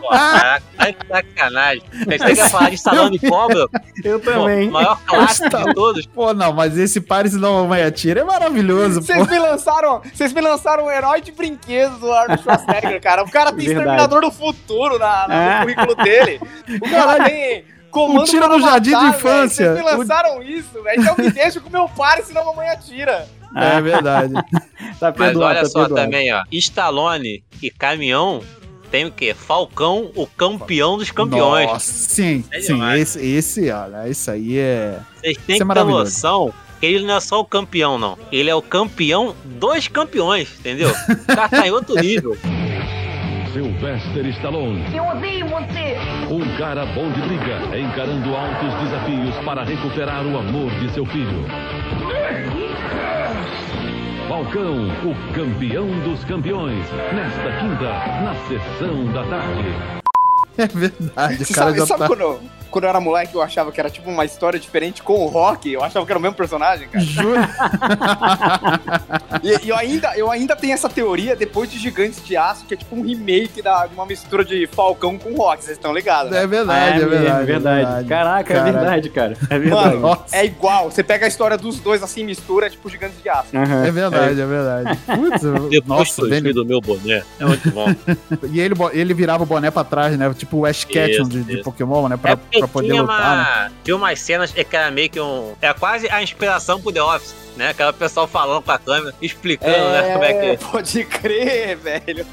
[0.00, 0.62] Pô, caraca,
[1.08, 1.22] tá
[1.54, 1.82] sacanagem.
[1.92, 3.66] A gente tem que falar de Stallone e Cobra,
[4.04, 4.70] Eu pô, também.
[4.70, 6.06] maior clássico de todos.
[6.06, 9.06] Pô, não, mas esse Pare Se Não Mamãe Atira é maravilhoso, pô.
[9.06, 13.22] Vocês me lançaram, vocês me lançaram um herói de brinquedos do Arnold Schwarzenegger, cara.
[13.22, 13.80] O cara tem Verdade.
[13.80, 16.40] Exterminador do Futuro na, na- no currículo dele.
[16.82, 19.72] O cara tem comando Um tiro no jardim de matar, infância.
[19.74, 21.00] Vocês me lançaram isso, velho.
[21.00, 23.26] Então me deixa com meu Pare Senão a Mamãe Atira.
[23.56, 24.32] É verdade.
[25.00, 26.04] Tá Mas perdoado, olha tá só perdoado.
[26.04, 26.42] também, ó.
[26.52, 28.42] Stallone e Caminhão
[28.94, 29.34] tem o quê?
[29.34, 31.66] Falcão, o campeão dos campeões.
[31.66, 32.80] Nossa, sim, É sim.
[32.94, 35.00] Esse, esse, olha, isso aí é.
[35.16, 38.16] Vocês têm Isso é que ter noção que ele não é só o campeão, não.
[38.30, 40.90] Ele é o campeão dos campeões, entendeu?
[40.90, 42.38] O cara tá em outro nível.
[43.52, 44.84] Sylvester Stallone.
[44.94, 45.96] Eu odeio você!
[46.30, 51.44] Um cara bom de briga, encarando altos desafios para recuperar o amor de seu filho.
[54.28, 57.90] Falcão, o campeão dos campeões, nesta quinta,
[58.22, 60.03] na sessão da tarde.
[60.58, 61.42] É verdade.
[61.42, 62.06] O cara sabe, já sabe tá.
[62.08, 62.40] quando, eu-
[62.70, 65.72] quando eu era moleque eu achava que era tipo uma história diferente com o Rock?
[65.72, 67.04] Eu achava que era o mesmo personagem, cara.
[67.04, 67.40] Juro.
[69.42, 72.72] E, e eu, ainda, eu ainda tenho essa teoria depois de Gigantes de Aço, que
[72.74, 76.30] é tipo um remake da, de uma mistura de Falcão com Rock, vocês estão ligados?
[76.32, 76.42] né?
[76.44, 77.42] É verdade, é, mesmo, verdade.
[77.42, 78.08] é verdade.
[78.08, 78.68] Caraca, Cara.
[78.68, 79.36] é verdade, cara.
[79.50, 79.96] É verdade.
[79.96, 80.90] Mano, é igual.
[80.90, 83.54] Você pega a história dos dois assim, mistura, é tipo Gigantes de Aço.
[83.54, 83.84] Aham.
[83.86, 84.98] É verdade, é verdade.
[85.04, 87.22] Putz, nossa, do meu boné.
[87.38, 87.86] É muito bom.
[88.50, 90.32] E ele, ele virava o boné pra trás, né?
[90.34, 91.62] Tipo o Ash Ketchum de, de.
[91.62, 92.16] Pokémon, né?
[92.16, 93.68] Pra, é pra poder tinha, lutar, né?
[93.68, 95.54] uma, tinha umas cenas que era meio que um.
[95.60, 97.70] É quase a inspiração pro The Office, né?
[97.70, 100.12] Aquela pessoal falando com a câmera, explicando, né?
[100.12, 100.64] Como é que.
[100.64, 102.26] pode crer, velho.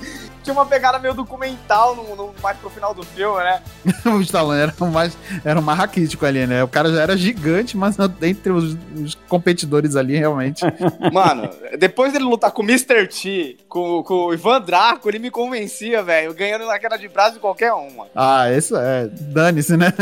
[0.43, 3.61] Tinha uma pegada meio documental no, no- mais pro final do filme, né?
[4.05, 6.63] o Stallone era o mais, era mais raquítico ali, né?
[6.63, 10.63] O cara já era gigante, mas entre os, os competidores ali, realmente.
[11.13, 13.07] Mano, depois dele lutar com o Mr.
[13.07, 17.33] T, com, com o Ivan Draco, ele me convencia, velho, ganhando na queda de braço
[17.33, 18.09] de qualquer um, mano.
[18.15, 19.07] Ah, isso é.
[19.11, 19.93] Dane-se, né?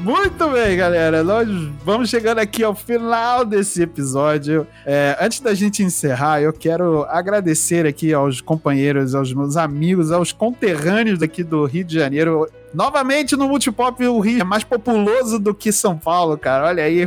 [0.00, 1.22] Muito bem, galera.
[1.22, 1.46] Nós
[1.84, 4.66] vamos chegando aqui ao final desse episódio.
[4.86, 10.32] É, antes da gente encerrar, eu quero agradecer aqui aos companheiros, aos meus amigos, aos
[10.32, 12.48] conterrâneos daqui do Rio de Janeiro.
[12.72, 16.68] Novamente no Multipop, o Rio é mais populoso do que São Paulo, cara.
[16.68, 17.06] Olha aí,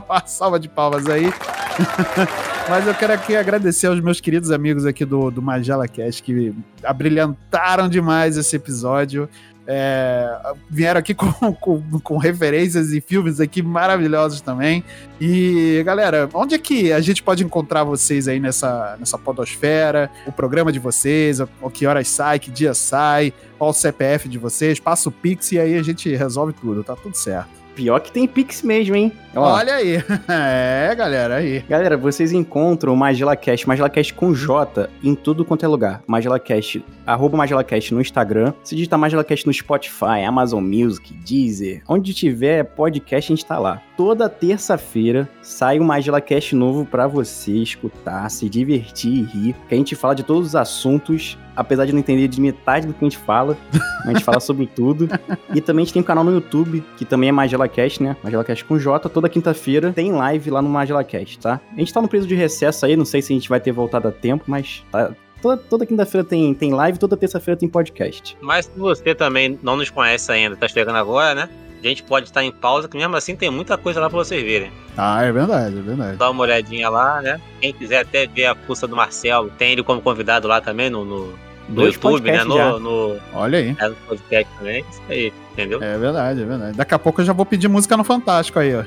[0.08, 1.26] uma salva de palmas aí.
[2.68, 6.54] Mas eu quero aqui agradecer aos meus queridos amigos aqui do, do Magela Cast que
[6.82, 9.28] abrilhantaram demais esse episódio.
[9.66, 14.84] É, vieram aqui com, com, com, referências e filmes aqui maravilhosos também.
[15.20, 20.10] E, galera, onde é que a gente pode encontrar vocês aí nessa, nessa podosfera?
[20.26, 24.38] O programa de vocês, o que horas sai, que dia sai, qual o CPF de
[24.38, 27.63] vocês, passa o Pix e aí a gente resolve tudo, tá tudo certo.
[27.74, 29.12] Pior que tem Pix mesmo, hein?
[29.34, 29.54] Ó.
[29.54, 30.02] Olha aí.
[30.28, 31.60] É, galera, aí.
[31.68, 36.02] Galera, vocês encontram o MagelaCast, MagelaCast com J, em tudo quanto é lugar.
[36.06, 38.52] MagelaCast, arroba MagelaCast no Instagram.
[38.62, 43.80] Se digitar MagelaCast no Spotify, Amazon Music, Deezer, onde tiver podcast, a gente tá lá.
[43.96, 49.56] Toda terça-feira sai um MagelaCast novo pra você escutar, se divertir e rir.
[49.68, 52.92] Que a gente fala de todos os assuntos apesar de não entender de metade do
[52.92, 53.56] que a gente fala,
[54.04, 55.08] a gente fala sobre tudo.
[55.54, 58.16] E também a gente tem um canal no YouTube, que também é MagelaCast, né?
[58.22, 59.08] MagelaCast com J.
[59.08, 61.60] Toda quinta-feira tem live lá no MagelaCast, tá?
[61.72, 63.72] A gente tá no período de recesso aí, não sei se a gente vai ter
[63.72, 65.12] voltado a tempo, mas tá,
[65.44, 68.34] Toda, toda quinta-feira tem, tem live, toda terça-feira tem podcast.
[68.40, 71.50] Mas se você também não nos conhece ainda, tá chegando agora, né?
[71.82, 74.42] A gente pode estar em pausa, que mesmo assim tem muita coisa lá pra vocês
[74.42, 74.72] verem.
[74.96, 76.16] Ah, é verdade, é verdade.
[76.16, 77.38] Dá uma olhadinha lá, né?
[77.60, 81.04] Quem quiser até ver a força do Marcelo, tem ele como convidado lá também no,
[81.04, 81.38] no,
[81.68, 82.44] no YouTube, né?
[82.44, 83.76] No, no, Olha aí.
[83.78, 84.84] É, no podcast também.
[84.90, 85.82] Isso aí, entendeu?
[85.82, 86.76] É verdade, é verdade.
[86.76, 88.84] Daqui a pouco eu já vou pedir música no Fantástico aí, ó.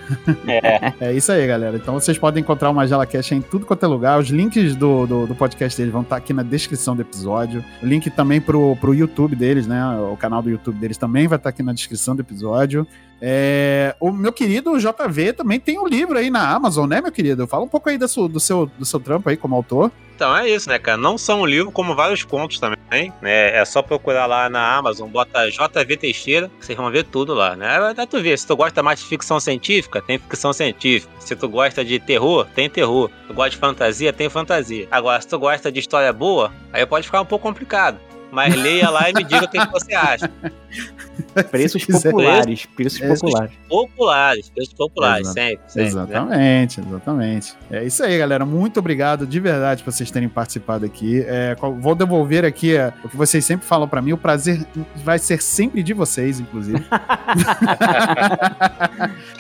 [0.48, 0.94] É.
[1.10, 1.76] é isso aí, galera.
[1.76, 4.20] Então vocês podem encontrar o Magela Cash em tudo quanto é lugar.
[4.20, 7.64] Os links do, do, do podcast deles vão estar aqui na descrição do episódio.
[7.82, 9.84] O link também pro, pro YouTube deles, né?
[10.12, 12.88] O canal do YouTube deles também vai estar aqui na descrição do episódio.
[13.22, 17.48] É, o meu querido JV também tem um livro aí na Amazon, né, meu querido?
[17.48, 19.92] Fala um pouco aí do seu, do seu, do seu trampo aí como autor.
[20.16, 20.98] Então é isso, né, cara?
[20.98, 23.14] Não só um livro, como vários contos também.
[23.22, 23.56] Né?
[23.56, 27.56] É só procurar lá na Amazon, bota JV Teixeira, que vocês vão ver tudo lá,
[27.56, 27.94] né?
[27.96, 31.12] Dá tu ver, se tu gosta mais de ficção científica, tem ficção científica.
[31.20, 33.10] Se tu gosta de terror, tem terror.
[33.22, 34.88] Se tu gosta de fantasia, tem fantasia.
[34.90, 38.00] Agora, se tu gosta de história boa, aí pode ficar um pouco complicado.
[38.32, 40.32] Mas leia lá e me diga o que, que você acha.
[41.52, 43.52] Preços populares, preços, preços populares.
[43.68, 45.88] Populares, preços populares, sempre, sempre.
[45.88, 46.88] Exatamente, né?
[46.88, 47.56] exatamente.
[47.72, 48.46] É isso aí, galera.
[48.46, 51.24] Muito obrigado de verdade por vocês terem participado aqui.
[51.28, 54.14] É, vou devolver aqui é, o que vocês sempre falam para mim.
[54.14, 54.66] O prazer
[54.96, 56.84] vai ser sempre de vocês, inclusive.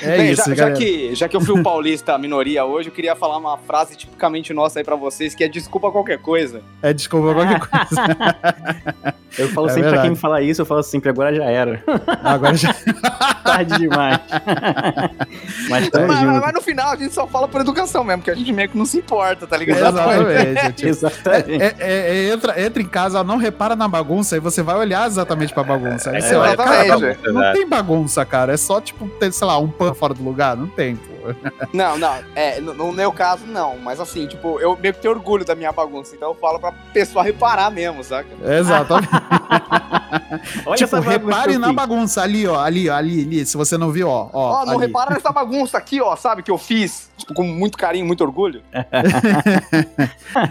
[0.02, 2.94] é Bem, isso, já, já, que, já que eu fui o paulista minoria hoje, eu
[2.94, 6.62] queria falar uma frase tipicamente nossa aí para vocês, que é desculpa qualquer coisa.
[6.82, 9.16] É desculpa qualquer coisa.
[9.38, 9.94] eu falo é sempre verdade.
[9.94, 11.67] pra quem me fala isso, eu falo sempre, agora já era.
[12.24, 12.74] Agora já.
[13.44, 14.20] Tarde demais.
[15.70, 18.52] mas, mas, mas, no final a gente só fala por educação mesmo, porque a gente
[18.52, 19.80] meio que não se importa, tá ligado?
[19.80, 20.74] Exatamente.
[20.74, 21.64] tipo, exatamente.
[21.64, 25.08] É, é, é, entra, entra em casa, não repara na bagunça e você vai olhar
[25.08, 26.12] exatamente pra bagunça.
[26.12, 26.86] Aí você olha, cara,
[27.26, 28.54] não, não tem bagunça, cara.
[28.54, 30.56] É só, tipo, ter, sei lá, um pano fora do lugar.
[30.56, 31.17] Não tem, pô.
[31.74, 32.16] Não, não.
[32.36, 33.78] É, no, no, meu caso, não.
[33.78, 36.16] Mas assim, tipo, eu meio que tenho orgulho da minha bagunça.
[36.16, 38.30] Então eu falo pra pessoa reparar mesmo, saca?
[38.44, 39.10] Exatamente.
[40.66, 42.60] Olha tipo, repare na bagunça ali, ó.
[42.60, 43.46] Ali, ali, ali.
[43.46, 44.30] Se você não viu, ó.
[44.34, 44.88] Ó, ó não ali.
[44.88, 46.44] repara nessa bagunça aqui, ó, sabe?
[46.44, 47.10] Que eu fiz.
[47.18, 48.64] Tipo, com muito carinho, muito orgulho.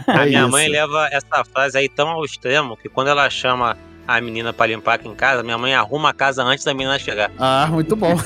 [0.06, 3.76] a minha mãe leva essa frase aí tão ao extremo que quando ela chama
[4.07, 6.98] a menina para limpar aqui em casa, minha mãe arruma a casa antes da menina
[6.98, 7.30] chegar.
[7.38, 8.14] Ah, muito bom.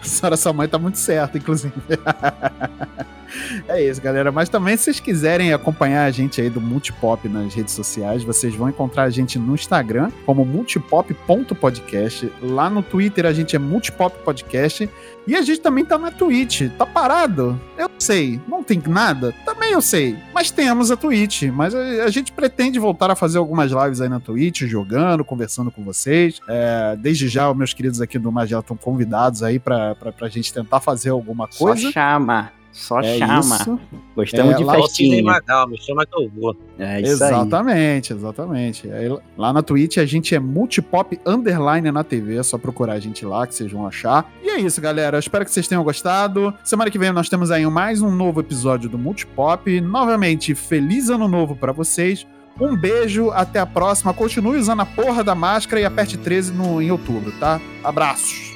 [0.00, 1.74] a senhora, sua mãe tá muito certa, inclusive.
[3.68, 4.32] É isso, galera.
[4.32, 8.54] Mas também, se vocês quiserem acompanhar a gente aí do Multipop nas redes sociais, vocês
[8.54, 12.30] vão encontrar a gente no Instagram como multipop.podcast.
[12.42, 14.88] Lá no Twitter a gente é Multipop Podcast.
[15.26, 16.62] E a gente também tá na Twitch.
[16.76, 17.58] Tá parado?
[17.78, 18.40] Eu sei.
[18.48, 19.32] Não tem nada?
[19.44, 20.16] Também eu sei.
[20.34, 21.44] Mas temos a Twitch.
[21.44, 25.84] Mas a, gente pretende voltar a fazer algumas lives aí na Twitch, jogando, conversando com
[25.84, 26.40] vocês.
[26.48, 30.28] É, desde já, os meus queridos aqui do Magela estão convidados aí pra, pra, pra
[30.28, 31.82] gente tentar fazer alguma coisa.
[31.82, 32.50] Só chama.
[32.72, 33.56] Só é chama.
[33.56, 33.80] Isso.
[34.16, 35.22] Gostamos é, de festinha.
[35.22, 36.56] Magal, me chama que eu vou.
[36.78, 38.18] É isso exatamente, aí.
[38.18, 38.90] exatamente.
[38.90, 43.00] Aí, lá na Twitch a gente é multipop underline na TV, é só procurar a
[43.00, 44.30] gente lá que vocês vão achar.
[44.42, 45.16] E é isso, galera.
[45.16, 46.52] Eu espero que vocês tenham gostado.
[46.64, 49.80] Semana que vem nós temos aí mais um novo episódio do Multipop.
[49.80, 52.26] Novamente, feliz ano novo para vocês.
[52.60, 54.14] Um beijo, até a próxima.
[54.14, 57.60] Continue usando a porra da máscara e aperte 13 no, em outubro, tá?
[57.82, 58.51] Abraços.